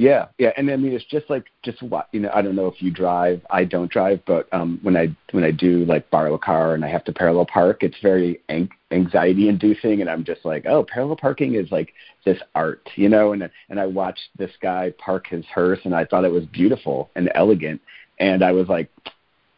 Yeah, 0.00 0.26
yeah, 0.38 0.52
and 0.56 0.70
I 0.70 0.76
mean 0.76 0.92
it's 0.92 1.04
just 1.06 1.28
like 1.28 1.46
just 1.64 1.82
what 1.82 2.08
you 2.12 2.20
know. 2.20 2.30
I 2.32 2.40
don't 2.40 2.54
know 2.54 2.68
if 2.68 2.80
you 2.80 2.92
drive. 2.92 3.44
I 3.50 3.64
don't 3.64 3.90
drive, 3.90 4.20
but 4.28 4.46
um, 4.52 4.78
when 4.82 4.96
I 4.96 5.08
when 5.32 5.42
I 5.42 5.50
do 5.50 5.84
like 5.86 6.08
borrow 6.08 6.34
a 6.34 6.38
car 6.38 6.74
and 6.74 6.84
I 6.84 6.88
have 6.88 7.02
to 7.06 7.12
parallel 7.12 7.46
park, 7.46 7.82
it's 7.82 7.96
very 8.00 8.40
ang- 8.48 8.70
anxiety 8.92 9.48
inducing, 9.48 10.00
and 10.00 10.08
I'm 10.08 10.22
just 10.22 10.44
like, 10.44 10.66
oh, 10.66 10.84
parallel 10.84 11.16
parking 11.16 11.56
is 11.56 11.72
like 11.72 11.92
this 12.24 12.38
art, 12.54 12.88
you 12.94 13.08
know. 13.08 13.32
And 13.32 13.50
and 13.70 13.80
I 13.80 13.86
watched 13.86 14.20
this 14.38 14.52
guy 14.62 14.94
park 14.98 15.26
his 15.26 15.44
hearse, 15.46 15.80
and 15.82 15.92
I 15.96 16.04
thought 16.04 16.24
it 16.24 16.30
was 16.30 16.46
beautiful 16.46 17.10
and 17.16 17.28
elegant, 17.34 17.80
and 18.20 18.44
I 18.44 18.52
was 18.52 18.68
like, 18.68 18.88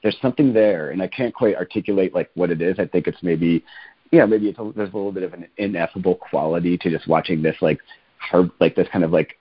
there's 0.03 0.17
something 0.23 0.55
there, 0.55 0.91
and 0.91 1.03
I 1.03 1.09
can't 1.09 1.35
quite 1.35 1.57
articulate 1.57 2.15
like 2.15 2.31
what 2.33 2.51
it 2.51 2.63
is. 2.63 2.79
I 2.79 2.87
think 2.87 3.09
it's 3.09 3.23
maybe, 3.23 3.63
yeah, 4.11 4.25
maybe 4.25 4.49
it's 4.49 4.59
a, 4.59 4.73
there's 4.75 4.95
a 4.95 4.97
little 4.97 5.13
bit 5.13 5.23
of 5.23 5.35
an 5.35 5.49
ineffable 5.59 6.15
quality 6.15 6.79
to 6.79 6.89
just 6.89 7.07
watching 7.07 7.43
this 7.43 7.57
like 7.61 7.79
hard, 8.17 8.51
like 8.59 8.75
this 8.75 8.89
kind 8.91 9.05
of 9.05 9.11
like 9.11 9.37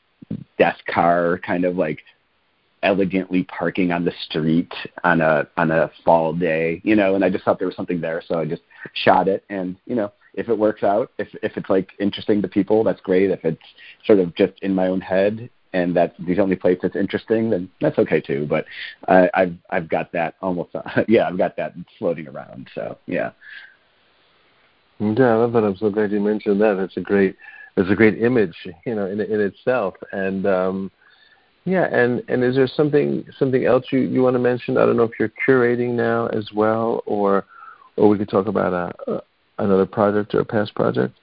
desk 0.58 0.86
car 0.86 1.40
kind 1.46 1.66
of 1.66 1.76
like 1.76 2.00
elegantly 2.84 3.44
parking 3.44 3.92
on 3.92 4.06
the 4.06 4.14
street 4.26 4.72
on 5.04 5.22
a 5.22 5.48
on 5.58 5.72
a 5.72 5.92
fall 6.06 6.34
day, 6.34 6.82
you 6.84 6.96
know, 6.96 7.16
and 7.16 7.24
I 7.24 7.30
just 7.30 7.44
thought 7.44 7.60
there 7.60 7.68
was 7.68 7.76
something 7.76 8.02
there, 8.02 8.22
so 8.26 8.40
I 8.40 8.46
just 8.46 8.62
shot 8.94 9.28
it 9.28 9.44
and, 9.50 9.76
you 9.86 9.96
know, 9.96 10.12
if 10.34 10.48
it 10.48 10.58
works 10.58 10.84
out, 10.84 11.12
if 11.18 11.28
if 11.44 11.58
it's 11.58 11.70
like 11.70 11.90
interesting 12.00 12.42
to 12.42 12.48
people, 12.48 12.84
that's 12.84 13.02
great. 13.02 13.32
If 13.32 13.44
it's 13.44 13.62
sort 14.06 14.20
of 14.20 14.36
just 14.36 14.54
in 14.62 14.74
my 14.74 14.88
own 14.88 15.02
head 15.02 15.50
and 15.74 15.96
that's 15.96 16.16
the 16.20 16.40
only 16.40 16.56
place 16.56 16.80
that's 16.82 16.96
interesting, 16.96 17.50
then 17.50 17.70
that's 17.82 18.00
okay 18.00 18.22
too. 18.22 18.48
But 18.50 18.66
I, 19.08 19.30
I've 19.34 19.56
I've 19.70 19.90
got 19.90 20.12
that 20.14 20.36
almost 20.42 20.76
uh, 20.76 21.04
yeah, 21.08 21.28
I've 21.28 21.38
got 21.38 21.58
that 21.58 21.74
floating 21.98 22.28
around. 22.28 22.70
So 22.76 22.98
yeah. 23.06 23.32
Yeah, 25.00 25.34
I 25.34 25.36
love 25.36 25.54
that. 25.54 25.64
I'm 25.64 25.78
so 25.78 25.90
glad 25.90 26.12
you 26.12 26.20
mentioned 26.20 26.60
that. 26.60 26.76
That's 26.76 26.98
a 26.98 27.02
great 27.02 27.38
it's 27.80 27.90
a 27.90 27.96
great 27.96 28.22
image, 28.22 28.56
you 28.86 28.94
know, 28.94 29.06
in 29.06 29.22
in 29.22 29.40
itself. 29.40 29.96
And 30.12 30.46
um, 30.46 30.92
yeah, 31.66 31.86
and 31.86 32.24
and 32.28 32.44
is 32.44 32.56
there 32.56 32.68
something 32.68 33.26
something 33.38 33.66
else 33.66 33.86
you 33.92 34.00
you 34.00 34.22
want 34.22 34.36
to 34.36 34.40
mention? 34.40 34.78
I 34.78 34.86
don't 34.86 34.98
know 34.98 35.04
if 35.04 35.20
you're 35.20 35.32
curating 35.48 35.92
now 35.94 36.28
as 36.28 36.50
well, 36.54 37.02
or 37.06 37.46
or 37.96 38.10
we 38.10 38.18
could 38.18 38.30
talk 38.30 38.48
about 38.48 38.74
a, 38.74 39.12
a 39.12 39.22
another 39.60 39.86
project 39.86 40.36
or 40.36 40.42
a 40.42 40.46
past 40.46 40.76
project. 40.76 41.18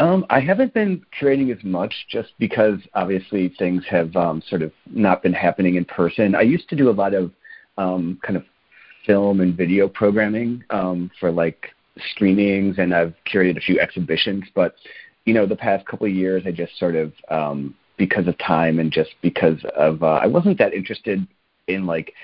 Um, 0.00 0.24
I 0.30 0.40
haven't 0.40 0.72
been 0.72 1.04
curating 1.20 1.54
as 1.54 1.62
much 1.62 1.92
just 2.10 2.30
because 2.38 2.78
obviously 2.94 3.54
things 3.58 3.84
have 3.90 4.16
um, 4.16 4.42
sort 4.48 4.62
of 4.62 4.72
not 4.86 5.22
been 5.22 5.34
happening 5.34 5.74
in 5.74 5.84
person. 5.84 6.34
I 6.34 6.40
used 6.40 6.70
to 6.70 6.76
do 6.76 6.88
a 6.88 6.92
lot 6.92 7.12
of 7.12 7.30
um, 7.76 8.18
kind 8.22 8.36
of 8.36 8.44
film 9.06 9.40
and 9.40 9.54
video 9.54 9.88
programming 9.88 10.64
um, 10.70 11.10
for 11.20 11.30
like 11.30 11.68
screenings, 12.12 12.76
and 12.78 12.94
I've 12.94 13.14
curated 13.30 13.58
a 13.58 13.60
few 13.60 13.78
exhibitions. 13.78 14.44
But 14.54 14.74
you 15.24 15.34
know, 15.34 15.46
the 15.46 15.56
past 15.56 15.86
couple 15.86 16.06
of 16.06 16.12
years, 16.12 16.42
I 16.46 16.50
just 16.50 16.78
sort 16.78 16.96
of, 16.96 17.12
um, 17.28 17.74
because 17.96 18.26
of 18.26 18.38
time 18.38 18.78
and 18.78 18.90
just 18.90 19.10
because 19.20 19.58
of, 19.76 20.02
uh, 20.02 20.20
I 20.22 20.26
wasn't 20.26 20.58
that 20.58 20.72
interested 20.72 21.26
in 21.66 21.86
like 21.86 22.14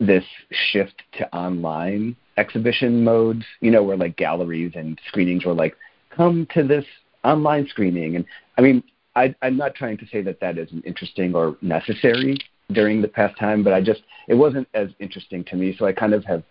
this 0.00 0.24
shift 0.70 1.02
to 1.18 1.34
online 1.34 2.16
exhibition 2.36 3.04
modes, 3.04 3.44
you 3.60 3.70
know, 3.70 3.82
where 3.82 3.96
like 3.96 4.16
galleries 4.16 4.72
and 4.74 5.00
screenings 5.06 5.44
were 5.44 5.54
like, 5.54 5.76
come 6.10 6.46
to 6.54 6.62
this 6.62 6.84
online 7.24 7.66
screening. 7.68 8.16
And 8.16 8.24
I 8.56 8.60
mean, 8.60 8.82
I, 9.16 9.34
I'm 9.42 9.56
not 9.56 9.74
trying 9.74 9.98
to 9.98 10.06
say 10.06 10.22
that 10.22 10.40
that 10.40 10.58
isn't 10.58 10.84
interesting 10.84 11.34
or 11.34 11.56
necessary 11.62 12.38
during 12.72 13.00
the 13.02 13.08
past 13.08 13.38
time, 13.38 13.64
but 13.64 13.72
I 13.72 13.80
just, 13.80 14.02
it 14.28 14.34
wasn't 14.34 14.68
as 14.74 14.90
interesting 15.00 15.44
to 15.44 15.56
me. 15.56 15.74
So 15.78 15.86
I 15.86 15.92
kind 15.92 16.14
of 16.14 16.24
have 16.24 16.42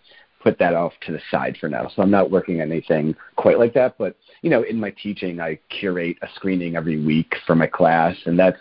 put 0.42 0.60
that 0.60 0.74
off 0.74 0.94
to 1.06 1.12
the 1.12 1.22
side 1.32 1.58
for 1.60 1.70
now. 1.70 1.90
So 1.96 2.02
I'm 2.02 2.12
not 2.12 2.32
working 2.32 2.60
anything 2.62 3.16
quite 3.36 3.60
like 3.60 3.74
that. 3.74 3.98
But 3.98 4.16
you 4.42 4.50
know, 4.50 4.64
in 4.64 4.80
my 4.80 4.92
teaching, 4.92 5.40
I 5.40 5.60
curate 5.70 6.18
a 6.22 6.28
screening 6.36 6.76
every 6.76 7.04
week 7.04 7.36
for 7.46 7.56
my 7.56 7.68
class, 7.68 8.16
and 8.26 8.38
that's 8.38 8.60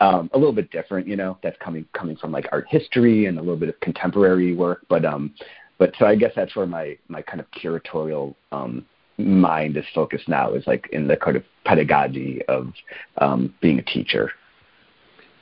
um, 0.00 0.30
a 0.32 0.38
little 0.38 0.52
bit 0.52 0.70
different. 0.70 1.06
You 1.06 1.16
know, 1.16 1.38
that's 1.42 1.56
coming 1.60 1.84
coming 1.92 2.16
from 2.16 2.32
like 2.32 2.46
art 2.52 2.66
history 2.68 3.26
and 3.26 3.38
a 3.38 3.40
little 3.40 3.56
bit 3.56 3.68
of 3.68 3.78
contemporary 3.80 4.54
work. 4.54 4.82
But 4.88 5.04
um, 5.04 5.34
but 5.78 5.92
so 5.98 6.06
I 6.06 6.16
guess 6.16 6.32
that's 6.34 6.54
where 6.56 6.66
my 6.66 6.96
my 7.08 7.22
kind 7.22 7.40
of 7.40 7.46
curatorial 7.52 8.34
um, 8.52 8.84
mind 9.18 9.76
is 9.76 9.84
focused 9.94 10.28
now 10.28 10.54
is 10.54 10.66
like 10.66 10.88
in 10.92 11.08
the 11.08 11.16
kind 11.16 11.36
of 11.36 11.44
pedagogy 11.64 12.42
of 12.48 12.72
um, 13.18 13.54
being 13.60 13.78
a 13.78 13.82
teacher. 13.82 14.30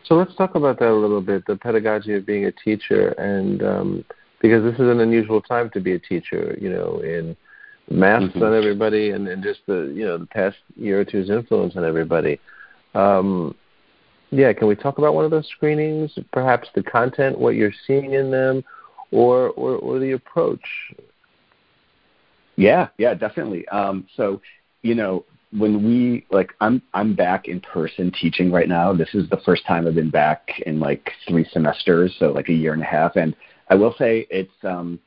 So 0.04 0.14
let's 0.14 0.34
talk 0.36 0.54
about 0.54 0.78
that 0.78 0.88
a 0.88 0.94
little 0.94 1.20
bit, 1.20 1.44
the 1.46 1.56
pedagogy 1.56 2.14
of 2.14 2.24
being 2.24 2.44
a 2.44 2.52
teacher, 2.52 3.08
and 3.18 3.62
um, 3.62 4.04
because 4.40 4.62
this 4.62 4.74
is 4.74 4.88
an 4.88 5.00
unusual 5.00 5.42
time 5.42 5.68
to 5.70 5.80
be 5.80 5.92
a 5.92 5.98
teacher, 5.98 6.56
you 6.60 6.70
know, 6.70 7.00
in 7.00 7.36
masks 7.90 8.34
mm-hmm. 8.34 8.42
on 8.42 8.54
everybody 8.54 9.10
and, 9.10 9.28
and 9.28 9.42
just 9.42 9.60
the 9.66 9.92
you 9.94 10.04
know 10.04 10.18
the 10.18 10.26
past 10.26 10.56
year 10.76 11.00
or 11.00 11.04
two's 11.04 11.30
influence 11.30 11.76
on 11.76 11.84
everybody. 11.84 12.40
Um, 12.94 13.54
yeah, 14.30 14.52
can 14.52 14.66
we 14.66 14.74
talk 14.74 14.98
about 14.98 15.14
one 15.14 15.24
of 15.24 15.30
those 15.30 15.48
screenings? 15.48 16.12
Perhaps 16.32 16.68
the 16.74 16.82
content, 16.82 17.38
what 17.38 17.54
you're 17.54 17.72
seeing 17.86 18.14
in 18.14 18.30
them, 18.30 18.64
or 19.12 19.50
or, 19.50 19.76
or 19.76 19.98
the 19.98 20.12
approach. 20.12 20.60
Yeah, 22.56 22.88
yeah, 22.98 23.14
definitely. 23.14 23.68
Um, 23.68 24.06
so, 24.16 24.40
you 24.82 24.94
know, 24.94 25.24
when 25.56 25.84
we 25.84 26.26
like, 26.30 26.52
I'm 26.60 26.82
I'm 26.94 27.14
back 27.14 27.46
in 27.48 27.60
person 27.60 28.10
teaching 28.20 28.50
right 28.50 28.68
now. 28.68 28.92
This 28.92 29.14
is 29.14 29.28
the 29.28 29.40
first 29.44 29.64
time 29.66 29.86
I've 29.86 29.94
been 29.94 30.10
back 30.10 30.48
in 30.64 30.80
like 30.80 31.10
three 31.28 31.46
semesters, 31.52 32.14
so 32.18 32.32
like 32.32 32.48
a 32.48 32.54
year 32.54 32.72
and 32.72 32.82
a 32.82 32.86
half, 32.86 33.16
and 33.16 33.36
I 33.68 33.74
will 33.74 33.94
say 33.98 34.26
it's 34.30 34.50
um, 34.64 34.98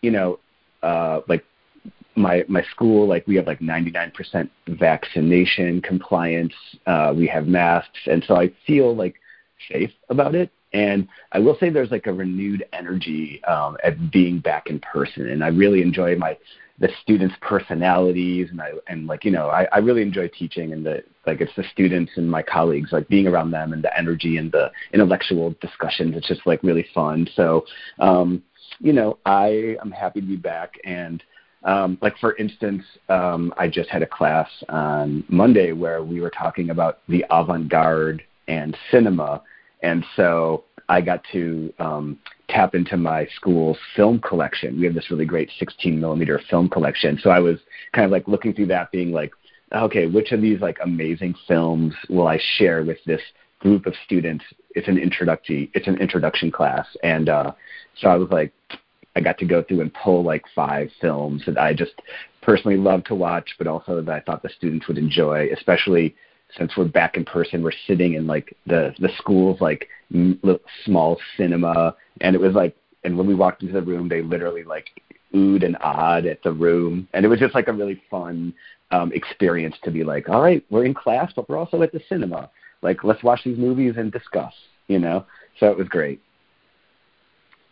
you 0.00 0.10
know, 0.10 0.38
uh, 0.82 1.20
like 1.28 1.44
my 2.16 2.44
my 2.48 2.62
school, 2.70 3.06
like 3.06 3.26
we 3.26 3.36
have 3.36 3.46
like 3.46 3.60
99% 3.60 4.48
vaccination 4.68 5.80
compliance. 5.82 6.54
Uh, 6.86 7.12
we 7.16 7.26
have 7.26 7.46
masks, 7.46 7.98
and 8.06 8.24
so 8.26 8.36
I 8.36 8.52
feel 8.66 8.94
like 8.94 9.16
safe 9.70 9.92
about 10.08 10.34
it. 10.34 10.50
And 10.72 11.08
I 11.32 11.38
will 11.38 11.56
say 11.58 11.70
there's 11.70 11.90
like 11.90 12.06
a 12.06 12.12
renewed 12.12 12.64
energy 12.72 13.42
um, 13.44 13.76
at 13.82 14.10
being 14.10 14.40
back 14.40 14.68
in 14.68 14.80
person, 14.80 15.28
and 15.28 15.44
I 15.44 15.48
really 15.48 15.82
enjoy 15.82 16.16
my 16.16 16.36
the 16.78 16.90
students' 17.02 17.34
personalities, 17.40 18.48
and 18.50 18.60
I 18.60 18.72
and 18.88 19.06
like 19.06 19.24
you 19.24 19.30
know 19.30 19.48
I, 19.48 19.66
I 19.72 19.78
really 19.78 20.02
enjoy 20.02 20.28
teaching, 20.28 20.72
and 20.72 20.84
the 20.84 21.02
like 21.26 21.40
it's 21.40 21.54
the 21.56 21.64
students 21.72 22.12
and 22.16 22.30
my 22.30 22.42
colleagues 22.42 22.92
like 22.92 23.08
being 23.08 23.26
around 23.26 23.50
them 23.50 23.72
and 23.72 23.82
the 23.82 23.96
energy 23.98 24.36
and 24.36 24.52
the 24.52 24.70
intellectual 24.92 25.54
discussions. 25.60 26.14
It's 26.16 26.28
just 26.28 26.46
like 26.46 26.62
really 26.62 26.86
fun. 26.94 27.28
So 27.34 27.64
um, 27.98 28.42
you 28.78 28.92
know 28.92 29.18
I 29.24 29.76
am 29.82 29.90
happy 29.90 30.20
to 30.20 30.26
be 30.26 30.36
back 30.36 30.74
and. 30.84 31.22
Um, 31.66 31.98
like 32.00 32.16
for 32.18 32.36
instance, 32.36 32.84
um, 33.08 33.52
I 33.58 33.68
just 33.68 33.90
had 33.90 34.02
a 34.02 34.06
class 34.06 34.48
on 34.68 35.24
Monday 35.28 35.72
where 35.72 36.02
we 36.02 36.20
were 36.20 36.30
talking 36.30 36.70
about 36.70 37.00
the 37.08 37.24
avant-garde 37.30 38.22
and 38.46 38.76
cinema, 38.90 39.42
and 39.82 40.04
so 40.14 40.64
I 40.88 41.00
got 41.00 41.22
to 41.32 41.74
um, 41.80 42.18
tap 42.48 42.76
into 42.76 42.96
my 42.96 43.26
school's 43.34 43.78
film 43.96 44.20
collection. 44.20 44.78
We 44.78 44.86
have 44.86 44.94
this 44.94 45.10
really 45.10 45.24
great 45.24 45.50
16 45.58 46.00
millimeter 46.00 46.40
film 46.48 46.68
collection. 46.68 47.18
So 47.20 47.30
I 47.30 47.40
was 47.40 47.58
kind 47.92 48.04
of 48.04 48.12
like 48.12 48.28
looking 48.28 48.54
through 48.54 48.66
that, 48.66 48.92
being 48.92 49.10
like, 49.10 49.32
okay, 49.72 50.06
which 50.06 50.30
of 50.30 50.40
these 50.40 50.60
like 50.60 50.78
amazing 50.82 51.34
films 51.48 51.94
will 52.08 52.28
I 52.28 52.38
share 52.56 52.84
with 52.84 52.98
this 53.06 53.20
group 53.58 53.86
of 53.86 53.94
students. 54.04 54.44
It's 54.76 54.86
an 54.86 54.98
introductory 54.98 55.70
it's 55.74 55.88
an 55.88 55.98
introduction 55.98 56.52
class, 56.52 56.86
and 57.02 57.28
uh, 57.28 57.52
so 58.00 58.08
I 58.08 58.16
was 58.16 58.28
like, 58.30 58.52
I 59.16 59.20
got 59.20 59.38
to 59.38 59.46
go 59.46 59.62
through 59.62 59.80
and 59.80 59.92
pull 59.94 60.22
like 60.22 60.44
five 60.54 60.90
films 61.00 61.42
that 61.46 61.58
I 61.58 61.72
just 61.72 61.94
personally 62.42 62.76
love 62.76 63.02
to 63.04 63.14
watch, 63.14 63.48
but 63.58 63.66
also 63.66 64.00
that 64.00 64.12
I 64.12 64.20
thought 64.20 64.42
the 64.42 64.50
students 64.50 64.86
would 64.86 64.98
enjoy, 64.98 65.48
especially 65.52 66.14
since 66.56 66.76
we're 66.76 66.84
back 66.84 67.16
in 67.16 67.24
person. 67.24 67.62
We're 67.62 67.72
sitting 67.86 68.14
in 68.14 68.26
like 68.26 68.54
the 68.66 68.94
the 69.00 69.08
school's 69.16 69.60
like 69.60 69.88
small 70.84 71.18
cinema, 71.36 71.96
and 72.20 72.36
it 72.36 72.40
was 72.40 72.52
like, 72.52 72.76
and 73.04 73.16
when 73.16 73.26
we 73.26 73.34
walked 73.34 73.62
into 73.62 73.74
the 73.74 73.82
room, 73.82 74.08
they 74.08 74.20
literally 74.20 74.64
like 74.64 74.90
oohed 75.34 75.64
and 75.64 75.76
awed 75.80 76.26
at 76.26 76.42
the 76.42 76.52
room, 76.52 77.08
and 77.14 77.24
it 77.24 77.28
was 77.28 77.40
just 77.40 77.54
like 77.54 77.68
a 77.68 77.72
really 77.72 78.02
fun 78.10 78.54
um, 78.90 79.12
experience 79.12 79.76
to 79.82 79.90
be 79.90 80.04
like, 80.04 80.28
all 80.28 80.42
right, 80.42 80.64
we're 80.70 80.84
in 80.84 80.94
class, 80.94 81.32
but 81.34 81.48
we're 81.48 81.58
also 81.58 81.82
at 81.82 81.92
the 81.92 82.00
cinema. 82.08 82.50
Like, 82.82 83.02
let's 83.02 83.22
watch 83.22 83.40
these 83.44 83.58
movies 83.58 83.94
and 83.96 84.12
discuss, 84.12 84.52
you 84.88 84.98
know. 84.98 85.24
So 85.58 85.70
it 85.70 85.78
was 85.78 85.88
great. 85.88 86.20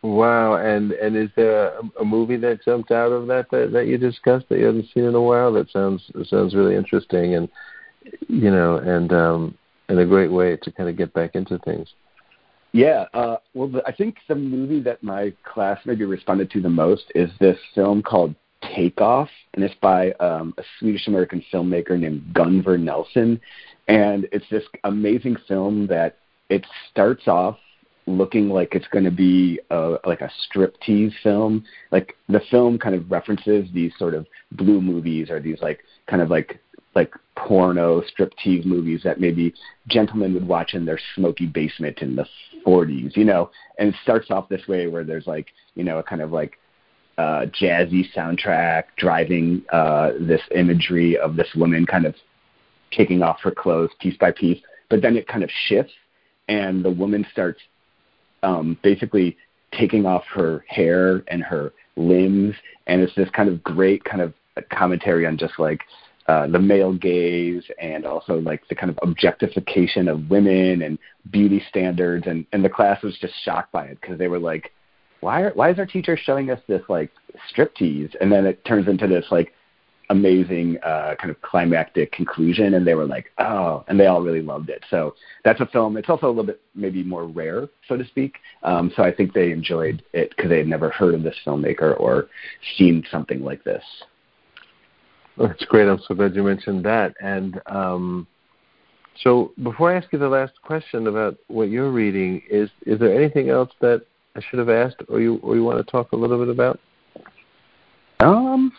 Wow, 0.04 0.56
and 0.56 0.92
and 0.92 1.16
is 1.16 1.30
there 1.34 1.68
a, 1.68 2.02
a 2.02 2.04
movie 2.04 2.36
that 2.36 2.62
jumped 2.62 2.90
out 2.90 3.10
of 3.10 3.26
that, 3.28 3.50
that 3.50 3.72
that 3.72 3.86
you 3.86 3.96
discussed 3.96 4.50
that 4.50 4.58
you 4.58 4.66
haven't 4.66 4.90
seen 4.92 5.04
in 5.04 5.14
a 5.14 5.22
while? 5.22 5.50
That 5.54 5.70
sounds 5.70 6.10
sounds 6.24 6.54
really 6.54 6.76
interesting, 6.76 7.36
and 7.36 7.48
you 8.28 8.50
know, 8.50 8.76
and 8.76 9.10
um, 9.14 9.56
and 9.88 9.98
a 9.98 10.04
great 10.04 10.30
way 10.30 10.58
to 10.58 10.70
kind 10.72 10.90
of 10.90 10.98
get 10.98 11.14
back 11.14 11.34
into 11.34 11.58
things. 11.60 11.88
Yeah, 12.72 13.06
uh, 13.14 13.36
well, 13.54 13.68
the, 13.68 13.82
I 13.86 13.92
think 13.92 14.16
the 14.28 14.34
movie 14.34 14.80
that 14.80 15.02
my 15.02 15.32
class 15.42 15.80
maybe 15.86 16.04
responded 16.04 16.50
to 16.50 16.60
the 16.60 16.68
most 16.68 17.04
is 17.14 17.30
this 17.40 17.58
film 17.74 18.02
called 18.02 18.34
Takeoff, 18.76 19.30
and 19.54 19.64
it's 19.64 19.74
by 19.80 20.12
um, 20.20 20.52
a 20.58 20.62
Swedish 20.78 21.06
American 21.06 21.42
filmmaker 21.50 21.98
named 21.98 22.34
Gunvor 22.34 22.78
Nelson, 22.78 23.40
and 23.88 24.28
it's 24.32 24.50
this 24.50 24.64
amazing 24.84 25.36
film 25.48 25.86
that 25.86 26.18
it 26.50 26.66
starts 26.90 27.26
off 27.26 27.56
looking 28.06 28.48
like 28.50 28.74
it's 28.74 28.88
going 28.88 29.04
to 29.04 29.10
be 29.10 29.60
a, 29.70 29.96
like 30.04 30.20
a 30.20 30.30
striptease 30.46 31.14
film. 31.22 31.64
Like 31.90 32.16
the 32.28 32.40
film 32.50 32.78
kind 32.78 32.94
of 32.94 33.10
references 33.10 33.68
these 33.72 33.92
sort 33.98 34.14
of 34.14 34.26
blue 34.52 34.80
movies 34.80 35.30
or 35.30 35.40
these 35.40 35.60
like 35.60 35.80
kind 36.06 36.22
of 36.22 36.30
like 36.30 36.60
like 36.94 37.12
porno 37.36 38.02
striptease 38.02 38.64
movies 38.64 39.00
that 39.02 39.20
maybe 39.20 39.52
gentlemen 39.88 40.32
would 40.34 40.46
watch 40.46 40.74
in 40.74 40.84
their 40.84 41.00
smoky 41.16 41.46
basement 41.46 41.98
in 41.98 42.14
the 42.14 42.26
40s, 42.64 43.16
you 43.16 43.24
know. 43.24 43.50
And 43.78 43.88
it 43.88 43.94
starts 44.02 44.30
off 44.30 44.48
this 44.48 44.66
way 44.68 44.86
where 44.86 45.04
there's 45.04 45.26
like 45.26 45.48
you 45.74 45.84
know 45.84 45.98
a 45.98 46.02
kind 46.02 46.22
of 46.22 46.32
like 46.32 46.58
uh, 47.18 47.46
jazzy 47.60 48.04
soundtrack 48.14 48.84
driving 48.96 49.62
uh, 49.72 50.12
this 50.20 50.40
imagery 50.54 51.16
of 51.16 51.36
this 51.36 51.48
woman 51.54 51.86
kind 51.86 52.06
of 52.06 52.14
taking 52.90 53.22
off 53.22 53.40
her 53.40 53.50
clothes 53.50 53.90
piece 54.00 54.16
by 54.16 54.30
piece. 54.30 54.60
But 54.90 55.02
then 55.02 55.16
it 55.16 55.26
kind 55.26 55.42
of 55.42 55.50
shifts, 55.66 55.92
and 56.48 56.84
the 56.84 56.90
woman 56.90 57.26
starts 57.32 57.60
um, 58.44 58.78
basically 58.82 59.36
taking 59.72 60.06
off 60.06 60.24
her 60.32 60.64
hair 60.68 61.24
and 61.28 61.42
her 61.42 61.72
limbs, 61.96 62.54
and 62.86 63.00
it's 63.00 63.14
this 63.14 63.28
kind 63.30 63.48
of 63.48 63.62
great 63.62 64.04
kind 64.04 64.22
of 64.22 64.32
commentary 64.70 65.26
on 65.26 65.36
just 65.36 65.58
like 65.58 65.80
uh, 66.28 66.46
the 66.46 66.58
male 66.58 66.92
gaze 66.92 67.64
and 67.80 68.06
also 68.06 68.38
like 68.40 68.66
the 68.68 68.74
kind 68.74 68.90
of 68.90 68.98
objectification 69.02 70.08
of 70.08 70.30
women 70.30 70.82
and 70.82 70.98
beauty 71.30 71.62
standards, 71.68 72.26
and 72.26 72.46
and 72.52 72.64
the 72.64 72.68
class 72.68 73.02
was 73.02 73.16
just 73.18 73.34
shocked 73.44 73.72
by 73.72 73.86
it 73.86 73.98
because 74.00 74.18
they 74.18 74.28
were 74.28 74.38
like, 74.38 74.70
why 75.20 75.42
are, 75.42 75.52
why 75.54 75.70
is 75.70 75.78
our 75.78 75.86
teacher 75.86 76.16
showing 76.16 76.50
us 76.50 76.60
this 76.68 76.82
like 76.88 77.10
striptease, 77.52 78.14
and 78.20 78.30
then 78.30 78.46
it 78.46 78.64
turns 78.64 78.88
into 78.88 79.06
this 79.06 79.26
like 79.30 79.52
amazing 80.14 80.78
uh, 80.82 81.14
kind 81.20 81.30
of 81.30 81.40
climactic 81.42 82.12
conclusion, 82.12 82.74
and 82.74 82.86
they 82.86 82.94
were 82.94 83.06
like, 83.06 83.26
oh, 83.38 83.84
and 83.88 83.98
they 83.98 84.06
all 84.06 84.22
really 84.22 84.42
loved 84.42 84.70
it. 84.70 84.82
So 84.90 85.14
that's 85.44 85.60
a 85.60 85.66
film. 85.66 85.96
It's 85.96 86.08
also 86.08 86.26
a 86.26 86.28
little 86.28 86.44
bit 86.44 86.60
maybe 86.74 87.02
more 87.02 87.26
rare, 87.26 87.68
so 87.88 87.96
to 87.96 88.04
speak. 88.06 88.36
Um, 88.62 88.92
so 88.96 89.02
I 89.02 89.12
think 89.12 89.32
they 89.32 89.50
enjoyed 89.50 90.02
it 90.12 90.30
because 90.30 90.48
they 90.48 90.58
had 90.58 90.68
never 90.68 90.90
heard 90.90 91.14
of 91.14 91.22
this 91.22 91.36
filmmaker 91.44 91.98
or 92.00 92.28
seen 92.76 93.04
something 93.10 93.42
like 93.42 93.64
this. 93.64 93.84
That's 95.36 95.64
great. 95.66 95.88
I'm 95.88 96.00
so 96.06 96.14
glad 96.14 96.34
you 96.34 96.44
mentioned 96.44 96.84
that. 96.84 97.14
And 97.20 97.60
um, 97.66 98.26
so 99.22 99.52
before 99.62 99.92
I 99.92 99.96
ask 99.96 100.12
you 100.12 100.18
the 100.18 100.28
last 100.28 100.52
question 100.62 101.08
about 101.08 101.36
what 101.48 101.70
you're 101.70 101.90
reading, 101.90 102.42
is 102.48 102.70
is 102.86 102.98
there 103.00 103.14
anything 103.14 103.48
else 103.50 103.70
that 103.80 104.06
I 104.36 104.40
should 104.48 104.58
have 104.58 104.68
asked, 104.68 105.02
or 105.08 105.20
you 105.20 105.40
or 105.42 105.56
you 105.56 105.64
want 105.64 105.84
to 105.84 105.90
talk 105.90 106.12
a 106.12 106.16
little 106.16 106.38
bit 106.38 106.48
about? 106.48 106.78
Um, 108.20 108.72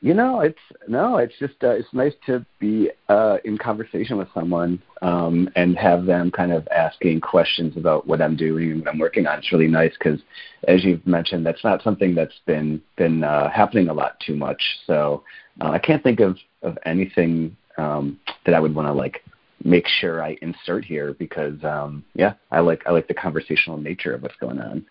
you 0.00 0.14
know, 0.14 0.40
it's 0.40 0.58
no, 0.86 1.16
it's 1.16 1.34
just 1.40 1.54
uh, 1.62 1.70
it's 1.70 1.92
nice 1.92 2.12
to 2.26 2.44
be 2.60 2.90
uh, 3.08 3.38
in 3.44 3.58
conversation 3.58 4.16
with 4.16 4.28
someone 4.32 4.80
um, 5.02 5.48
and 5.56 5.76
have 5.76 6.06
them 6.06 6.30
kind 6.30 6.52
of 6.52 6.68
asking 6.68 7.20
questions 7.20 7.76
about 7.76 8.06
what 8.06 8.22
I'm 8.22 8.36
doing 8.36 8.70
and 8.70 8.80
what 8.80 8.92
I'm 8.92 8.98
working 8.98 9.26
on. 9.26 9.38
It's 9.38 9.50
really 9.50 9.66
nice 9.66 9.92
because, 9.98 10.20
as 10.68 10.84
you've 10.84 11.04
mentioned, 11.06 11.44
that's 11.44 11.64
not 11.64 11.82
something 11.82 12.14
that's 12.14 12.38
been 12.46 12.80
been 12.96 13.24
uh, 13.24 13.50
happening 13.50 13.88
a 13.88 13.92
lot 13.92 14.20
too 14.24 14.36
much. 14.36 14.62
So 14.86 15.24
uh, 15.60 15.70
I 15.70 15.78
can't 15.78 16.02
think 16.02 16.20
of 16.20 16.36
of 16.62 16.78
anything 16.86 17.56
um, 17.76 18.20
that 18.46 18.54
I 18.54 18.60
would 18.60 18.74
want 18.74 18.86
to 18.86 18.92
like 18.92 19.24
make 19.64 19.88
sure 19.88 20.22
I 20.22 20.36
insert 20.42 20.84
here 20.84 21.14
because 21.14 21.62
um, 21.64 22.04
yeah, 22.14 22.34
I 22.52 22.60
like 22.60 22.82
I 22.86 22.92
like 22.92 23.08
the 23.08 23.14
conversational 23.14 23.78
nature 23.78 24.14
of 24.14 24.22
what's 24.22 24.36
going 24.36 24.60
on. 24.60 24.86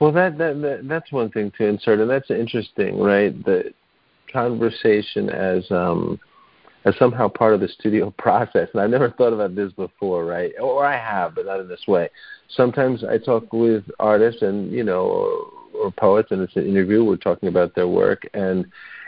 Well, 0.00 0.12
that, 0.12 0.38
that 0.38 0.62
that 0.62 0.88
that's 0.88 1.10
one 1.12 1.30
thing 1.30 1.52
to 1.58 1.66
insert, 1.66 1.98
and 2.00 2.08
that's 2.08 2.30
interesting, 2.30 2.98
right? 2.98 3.44
The 3.44 3.74
conversation 4.32 5.30
as 5.30 5.70
um, 5.70 6.20
as 6.84 6.96
somehow 6.98 7.28
part 7.28 7.54
of 7.54 7.60
the 7.60 7.68
studio 7.68 8.10
process. 8.18 8.68
And 8.72 8.82
I've 8.82 8.90
never 8.90 9.10
thought 9.10 9.32
about 9.32 9.54
this 9.54 9.72
before, 9.72 10.24
right? 10.24 10.52
Or 10.60 10.84
I 10.84 10.96
have, 10.96 11.34
but 11.34 11.46
not 11.46 11.60
in 11.60 11.68
this 11.68 11.86
way. 11.86 12.08
Sometimes 12.48 13.04
I 13.04 13.18
talk 13.18 13.52
with 13.52 13.84
artists 13.98 14.42
and 14.42 14.72
you 14.72 14.84
know, 14.84 15.02
or, 15.02 15.84
or 15.84 15.90
poets, 15.92 16.30
and 16.30 16.40
it's 16.42 16.56
an 16.56 16.66
interview. 16.66 17.04
We're 17.04 17.16
talking 17.16 17.48
about 17.48 17.74
their 17.74 17.88
work, 17.88 18.22
and 18.34 18.66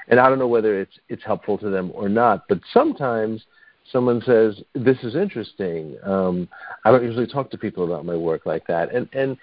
and 0.09 0.20
I 0.20 0.28
don't 0.28 0.38
know 0.38 0.48
whether 0.48 0.78
it's 0.78 0.98
it's 1.09 1.24
helpful 1.24 1.59
to 1.59 1.70
them 1.70 1.90
or 1.94 2.09
not. 2.09 2.46
But 2.48 2.61
sometimes 2.72 3.44
someone 3.90 4.22
says 4.24 4.62
this 4.74 4.98
is 5.02 5.14
interesting. 5.14 5.96
Um, 6.04 6.48
I 6.85 6.90
don't 6.90 7.04
usually 7.04 7.26
talk 7.26 7.50
to 7.50 7.59
people 7.59 7.85
about 7.85 8.04
my 8.04 8.16
work 8.16 8.46
like 8.46 8.66
that, 8.66 8.92
and 8.94 9.09
and 9.12 9.37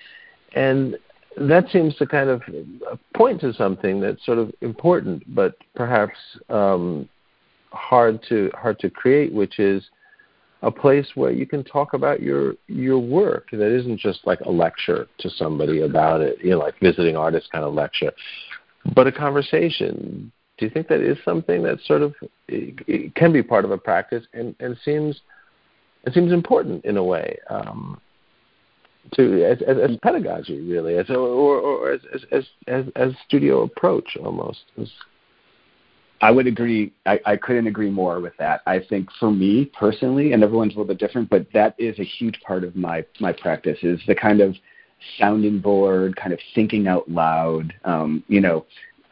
and 0.56 0.98
that 1.40 1.70
seems 1.70 1.96
to 1.96 2.06
kind 2.06 2.30
of 2.30 2.42
point 3.16 3.42
to 3.42 3.54
something 3.54 4.00
that's 4.00 4.26
sort 4.26 4.40
of 4.40 4.52
important, 4.62 5.24
but 5.36 5.56
perhaps 5.76 6.18
um, 6.50 7.08
hard 7.72 8.24
to 8.30 8.52
hard 8.56 8.80
to 8.80 8.90
create, 8.90 9.32
which 9.32 9.60
is 9.60 9.84
a 10.64 10.72
place 10.72 11.08
where 11.14 11.32
you 11.32 11.46
can 11.46 11.64
talk 11.64 11.94
about 11.94 12.22
your 12.22 12.56
your 12.68 13.00
work 13.00 13.50
that 13.52 13.76
isn't 13.76 14.00
just 14.00 14.26
like 14.26 14.40
a 14.42 14.50
lecture 14.50 15.08
to 15.20 15.30
somebody 15.30 15.82
about 15.82 16.22
it, 16.22 16.38
you 16.44 16.52
know, 16.52 16.58
like 16.58 16.80
visiting 16.80 17.16
artist 17.16 17.52
kind 17.52 17.64
of 17.64 17.74
lecture, 17.74 18.12
but 18.96 19.08
a 19.08 19.12
conversation. 19.12 20.32
Do 20.58 20.66
you 20.66 20.72
think 20.72 20.88
that 20.88 21.02
is 21.02 21.20
something 21.24 21.62
that 21.64 21.80
sort 21.86 22.02
of 22.02 22.16
it, 22.48 23.14
can 23.14 23.32
be 23.32 23.44
part 23.44 23.64
of 23.64 23.70
a 23.70 23.78
practice 23.78 24.26
and, 24.34 24.56
and 24.60 24.76
seems 24.84 25.22
it 26.06 26.14
seems 26.14 26.32
important 26.32 26.84
in 26.84 26.98
a 26.98 27.04
way? 27.04 27.38
Um, 27.52 28.02
to 29.14 29.44
as, 29.44 29.60
as, 29.68 29.78
as 29.78 29.98
pedagogy 30.04 30.62
really 30.62 30.96
as 30.98 31.10
or, 31.10 31.16
or 31.18 31.92
as, 31.92 32.02
as 32.32 32.46
as 32.68 32.86
as 32.96 33.12
studio 33.26 33.64
approach 33.64 34.18
almost 34.24 34.62
I 36.22 36.32
would 36.32 36.48
agree. 36.48 36.94
I, 37.06 37.20
I 37.26 37.38
couldn't 37.38 37.68
agree 37.68 37.92
more 37.92 38.20
with 38.20 38.34
that. 38.40 38.62
I 38.66 38.80
think 38.90 39.10
for 39.20 39.30
me 39.30 39.66
personally, 39.66 40.34
and 40.34 40.44
everyone's 40.44 40.74
a 40.74 40.78
little 40.78 40.88
bit 40.94 40.98
different, 41.00 41.30
but 41.30 41.46
that 41.54 41.76
is 41.78 42.00
a 42.00 42.04
huge 42.04 42.40
part 42.42 42.64
of 42.64 42.76
my 42.76 43.06
my 43.20 43.32
practice 43.34 43.78
is 43.84 44.00
the 44.08 44.16
kind 44.16 44.42
of 44.42 44.56
sounding 45.20 45.60
board, 45.60 46.16
kind 46.16 46.34
of 46.34 46.40
thinking 46.56 46.88
out 46.88 47.08
loud. 47.10 47.74
Um, 47.86 48.24
you 48.28 48.42
know, 48.42 48.66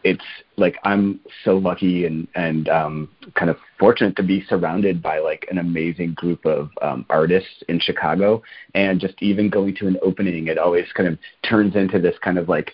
it's 0.06 0.24
like 0.56 0.78
I'm 0.84 1.20
so 1.44 1.58
lucky 1.58 2.06
and 2.06 2.28
and 2.36 2.70
um, 2.70 3.10
kind 3.34 3.50
of 3.50 3.58
fortunate 3.80 4.16
to 4.18 4.24
be 4.24 4.46
surrounded 4.48 5.02
by 5.02 5.18
like 5.18 5.48
an 5.50 5.58
amazing 5.58 6.14
group 6.14 6.46
of 6.46 6.70
um, 6.82 7.06
artists 7.10 7.64
in 7.68 7.80
Chicago, 7.80 8.42
and 8.76 9.02
just 9.02 9.16
even 9.22 9.50
going 9.50 9.76
to 9.78 9.88
an 9.88 9.98
opening, 10.04 10.48
it 10.48 10.60
always 10.60 10.86
kind 10.94 11.10
of 11.10 11.18
turns 11.44 11.76
into 11.76 12.00
this 12.00 12.16
kind 12.24 12.38
of 12.38 12.48
like 12.48 12.72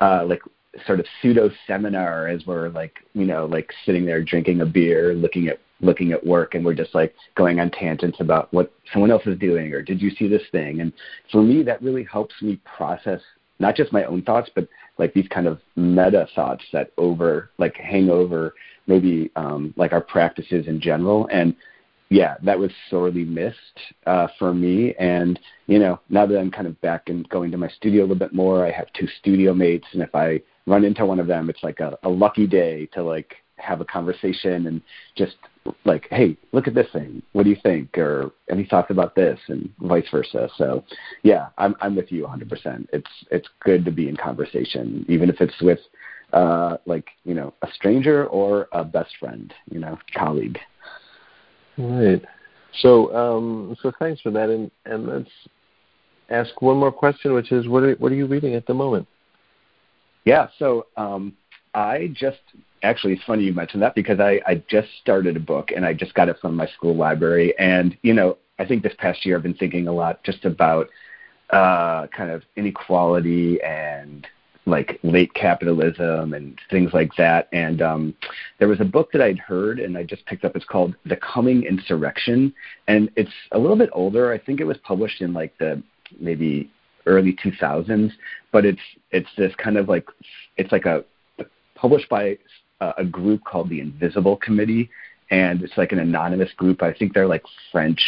uh, 0.00 0.24
like 0.26 0.42
sort 0.86 1.00
of 1.00 1.06
pseudo 1.22 1.50
seminar 1.66 2.28
as 2.28 2.44
we're 2.46 2.68
like 2.68 2.98
you 3.14 3.24
know 3.24 3.46
like 3.46 3.72
sitting 3.86 4.04
there 4.04 4.22
drinking 4.22 4.60
a 4.60 4.66
beer, 4.66 5.14
looking 5.14 5.48
at 5.48 5.60
looking 5.80 6.12
at 6.12 6.24
work, 6.24 6.54
and 6.54 6.66
we're 6.66 6.74
just 6.74 6.94
like 6.94 7.14
going 7.34 7.60
on 7.60 7.70
tangents 7.70 8.20
about 8.20 8.52
what 8.52 8.70
someone 8.92 9.10
else 9.10 9.26
is 9.26 9.38
doing 9.38 9.72
or 9.72 9.80
did 9.80 10.02
you 10.02 10.10
see 10.10 10.28
this 10.28 10.42
thing, 10.52 10.82
and 10.82 10.92
for 11.32 11.42
me 11.42 11.62
that 11.62 11.80
really 11.82 12.04
helps 12.04 12.34
me 12.42 12.60
process 12.76 13.22
not 13.58 13.76
just 13.76 13.92
my 13.92 14.04
own 14.04 14.22
thoughts, 14.22 14.50
but 14.54 14.68
like 14.98 15.14
these 15.14 15.28
kind 15.28 15.46
of 15.46 15.60
meta 15.76 16.26
thoughts 16.34 16.64
that 16.72 16.90
over 16.96 17.50
like 17.58 17.76
hang 17.76 18.10
over 18.10 18.54
maybe 18.86 19.30
um, 19.36 19.72
like 19.76 19.92
our 19.92 20.00
practices 20.00 20.66
in 20.66 20.80
general. 20.80 21.28
And 21.32 21.54
yeah 22.10 22.36
that 22.42 22.58
was 22.58 22.70
sorely 22.90 23.24
missed 23.24 23.78
uh, 24.06 24.28
for 24.38 24.52
me. 24.54 24.94
And 24.98 25.38
you 25.66 25.78
know 25.78 26.00
now 26.08 26.26
that 26.26 26.38
i'm 26.38 26.50
kind 26.50 26.66
of 26.66 26.80
back 26.80 27.08
and 27.08 27.28
going 27.28 27.50
to 27.50 27.56
my 27.56 27.68
studio 27.68 28.02
a 28.02 28.02
little 28.02 28.16
bit 28.16 28.34
more 28.34 28.64
i 28.64 28.70
have 28.70 28.92
two 28.92 29.08
studio 29.20 29.54
mates. 29.54 29.86
And 29.92 30.02
if 30.02 30.14
i 30.14 30.40
run 30.66 30.84
into 30.84 31.06
one 31.06 31.18
of 31.18 31.26
them 31.26 31.50
it's 31.50 31.62
like 31.62 31.80
a, 31.80 31.98
a 32.02 32.08
lucky 32.08 32.46
day 32.46 32.86
to 32.92 33.02
like 33.02 33.34
have 33.56 33.80
a 33.80 33.84
conversation 33.84 34.66
and 34.66 34.82
just 35.16 35.36
like, 35.84 36.06
hey, 36.10 36.36
look 36.52 36.68
at 36.68 36.74
this 36.74 36.88
thing. 36.92 37.22
What 37.32 37.44
do 37.44 37.50
you 37.50 37.56
think? 37.62 37.96
Or 37.96 38.32
any 38.50 38.64
thoughts 38.64 38.90
about 38.90 39.14
this, 39.14 39.38
and 39.48 39.72
vice 39.80 40.06
versa. 40.10 40.48
So, 40.56 40.84
yeah, 41.22 41.48
I'm 41.58 41.74
I'm 41.80 41.96
with 41.96 42.12
you 42.12 42.24
100%. 42.24 42.86
It's 42.92 43.10
it's 43.30 43.48
good 43.60 43.84
to 43.84 43.90
be 43.90 44.08
in 44.08 44.16
conversation, 44.16 45.04
even 45.08 45.28
if 45.28 45.40
it's 45.40 45.60
with 45.60 45.80
uh, 46.32 46.76
like 46.86 47.06
you 47.24 47.34
know 47.34 47.54
a 47.62 47.68
stranger 47.72 48.26
or 48.26 48.68
a 48.72 48.84
best 48.84 49.16
friend, 49.18 49.52
you 49.70 49.80
know, 49.80 49.98
colleague. 50.14 50.58
Right. 51.78 52.22
So 52.80 53.14
um, 53.14 53.76
so 53.82 53.92
thanks 53.98 54.20
for 54.20 54.30
that, 54.32 54.50
and 54.50 54.70
and 54.84 55.06
let's 55.06 55.30
ask 56.30 56.60
one 56.60 56.76
more 56.76 56.92
question, 56.92 57.32
which 57.34 57.52
is 57.52 57.68
what 57.68 57.82
are 57.82 57.94
what 57.94 58.12
are 58.12 58.16
you 58.16 58.26
reading 58.26 58.54
at 58.54 58.66
the 58.66 58.74
moment? 58.74 59.06
Yeah. 60.24 60.48
So 60.58 60.86
um, 60.96 61.36
I 61.74 62.10
just 62.14 62.40
actually 62.84 63.14
it's 63.14 63.24
funny 63.24 63.44
you 63.44 63.52
mentioned 63.52 63.82
that 63.82 63.94
because 63.94 64.20
I, 64.20 64.40
I 64.46 64.62
just 64.68 64.88
started 65.00 65.36
a 65.36 65.40
book 65.40 65.70
and 65.74 65.84
I 65.84 65.92
just 65.92 66.14
got 66.14 66.28
it 66.28 66.36
from 66.40 66.54
my 66.54 66.66
school 66.66 66.94
library 66.94 67.54
and 67.58 67.96
you 68.02 68.14
know 68.14 68.38
I 68.58 68.64
think 68.64 68.82
this 68.82 68.94
past 68.98 69.24
year 69.26 69.36
I've 69.36 69.42
been 69.42 69.54
thinking 69.54 69.88
a 69.88 69.92
lot 69.92 70.22
just 70.22 70.44
about 70.44 70.88
uh, 71.50 72.06
kind 72.08 72.30
of 72.30 72.42
inequality 72.56 73.60
and 73.62 74.26
like 74.66 74.98
late 75.02 75.32
capitalism 75.34 76.32
and 76.32 76.58
things 76.70 76.92
like 76.94 77.10
that. 77.16 77.48
And 77.52 77.82
um, 77.82 78.14
there 78.58 78.68
was 78.68 78.80
a 78.80 78.84
book 78.84 79.10
that 79.12 79.20
I'd 79.20 79.38
heard 79.38 79.78
and 79.78 79.96
I 79.96 80.04
just 80.04 80.24
picked 80.26 80.44
up. 80.44 80.56
It's 80.56 80.64
called 80.64 80.94
The 81.04 81.16
Coming 81.16 81.64
Insurrection, 81.64 82.54
and 82.88 83.10
it's 83.16 83.32
a 83.52 83.58
little 83.58 83.76
bit 83.76 83.90
older. 83.92 84.32
I 84.32 84.38
think 84.38 84.60
it 84.60 84.64
was 84.64 84.78
published 84.78 85.20
in 85.20 85.32
like 85.32 85.56
the 85.58 85.82
maybe 86.18 86.70
early 87.06 87.36
2000s, 87.44 88.12
but 88.52 88.64
it's 88.64 88.80
it's 89.10 89.28
this 89.36 89.54
kind 89.56 89.76
of 89.76 89.88
like 89.88 90.06
it's 90.56 90.72
like 90.72 90.86
a 90.86 91.04
published 91.74 92.08
by 92.08 92.38
a 92.96 93.04
group 93.04 93.42
called 93.44 93.68
the 93.68 93.80
Invisible 93.80 94.36
Committee, 94.36 94.90
and 95.30 95.62
it's 95.62 95.76
like 95.76 95.92
an 95.92 95.98
anonymous 95.98 96.52
group. 96.56 96.82
I 96.82 96.92
think 96.92 97.14
they're 97.14 97.26
like 97.26 97.44
French, 97.72 98.02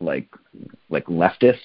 like 0.00 0.28
like 0.88 1.04
leftists, 1.06 1.58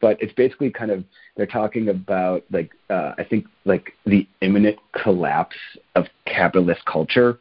but 0.00 0.20
it's 0.22 0.32
basically 0.34 0.70
kind 0.70 0.90
of 0.90 1.04
they're 1.36 1.46
talking 1.46 1.88
about 1.88 2.44
like 2.50 2.70
uh, 2.90 3.12
I 3.18 3.24
think 3.24 3.46
like 3.64 3.92
the 4.06 4.26
imminent 4.40 4.78
collapse 5.02 5.56
of 5.94 6.06
capitalist 6.26 6.84
culture, 6.84 7.38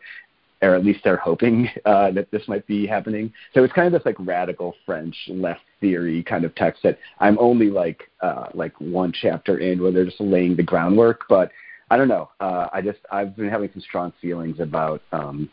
or 0.62 0.76
at 0.76 0.86
least 0.86 1.02
they're 1.04 1.18
hoping 1.18 1.70
uh, 1.86 2.12
that 2.12 2.30
this 2.32 2.48
might 2.48 2.66
be 2.68 2.86
happening. 2.88 3.32
So 3.54 3.64
it's 3.64 3.74
kind 3.74 3.88
of 3.88 3.94
this 3.94 4.06
like 4.06 4.16
radical 4.20 4.76
French 4.86 5.16
left 5.28 5.62
theory 5.80 6.24
kind 6.24 6.46
of 6.46 6.56
text 6.56 6.84
that 6.84 6.98
I'm 7.20 7.38
only 7.40 7.70
like 7.70 8.10
uh, 8.22 8.48
like 8.54 8.80
one 8.80 9.14
chapter 9.14 9.60
in 9.60 9.82
where 9.82 9.92
they're 9.92 10.06
just 10.06 10.22
laying 10.22 10.56
the 10.56 10.64
groundwork, 10.64 11.22
but 11.30 11.52
I 11.90 11.98
don't 11.98 12.08
know. 12.08 12.30
Uh, 12.40 12.68
I 12.74 12.82
just 12.82 13.00
I've 13.12 13.36
been 13.36 13.50
having 13.50 13.70
some 13.72 13.82
strong 13.82 14.14
feelings 14.22 14.60
about 14.60 15.02
um, 15.12 15.50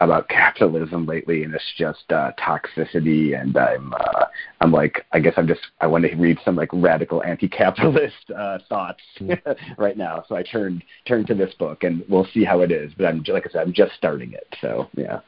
about 0.00 0.28
capitalism 0.28 1.06
lately, 1.06 1.42
and 1.42 1.54
it's 1.54 1.64
just 1.76 2.04
uh, 2.10 2.32
toxicity. 2.38 3.40
And 3.40 3.56
I'm 3.56 3.92
uh, 3.92 4.26
I'm 4.60 4.70
like 4.70 5.04
I 5.12 5.18
guess 5.18 5.34
I'm 5.36 5.48
just 5.48 5.60
I 5.80 5.86
want 5.86 6.04
to 6.04 6.14
read 6.14 6.38
some 6.44 6.54
like 6.54 6.70
radical 6.72 7.24
anti-capitalist 7.24 8.30
uh, 8.36 8.58
thoughts 8.68 9.02
right 9.78 9.96
now. 9.96 10.24
So 10.28 10.36
I 10.36 10.42
turned 10.42 10.84
turned 11.06 11.26
to 11.28 11.34
this 11.34 11.54
book, 11.54 11.82
and 11.82 12.04
we'll 12.08 12.28
see 12.32 12.44
how 12.44 12.60
it 12.60 12.70
is. 12.70 12.92
But 12.96 13.06
I'm 13.06 13.24
like 13.26 13.46
I 13.48 13.50
said, 13.50 13.62
I'm 13.62 13.72
just 13.72 13.94
starting 13.96 14.32
it. 14.32 14.46
So 14.60 14.88
yeah. 14.96 15.20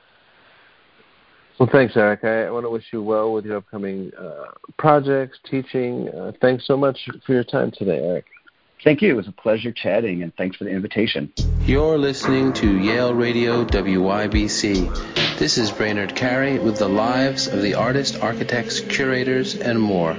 Well, 1.58 1.70
thanks, 1.72 1.96
Eric. 1.96 2.22
I 2.22 2.50
want 2.50 2.66
to 2.66 2.70
wish 2.70 2.84
you 2.92 3.02
well 3.02 3.32
with 3.32 3.46
your 3.46 3.56
upcoming 3.56 4.12
uh, 4.18 4.52
projects, 4.78 5.38
teaching. 5.50 6.08
Uh, 6.10 6.32
thanks 6.42 6.66
so 6.66 6.76
much 6.76 6.98
for 7.24 7.32
your 7.32 7.44
time 7.44 7.72
today, 7.74 7.98
Eric. 7.98 8.26
Thank 8.84 9.02
you. 9.02 9.10
It 9.10 9.16
was 9.16 9.28
a 9.28 9.32
pleasure 9.32 9.72
chatting, 9.72 10.22
and 10.22 10.34
thanks 10.36 10.56
for 10.56 10.64
the 10.64 10.70
invitation. 10.70 11.32
You're 11.62 11.98
listening 11.98 12.52
to 12.54 12.78
Yale 12.78 13.14
Radio 13.14 13.64
WYBC. 13.64 15.38
This 15.38 15.58
is 15.58 15.70
Brainard 15.70 16.14
Carey 16.14 16.58
with 16.58 16.78
the 16.78 16.88
lives 16.88 17.46
of 17.48 17.62
the 17.62 17.74
artists, 17.74 18.16
architects, 18.16 18.80
curators, 18.80 19.54
and 19.56 19.80
more. 19.80 20.16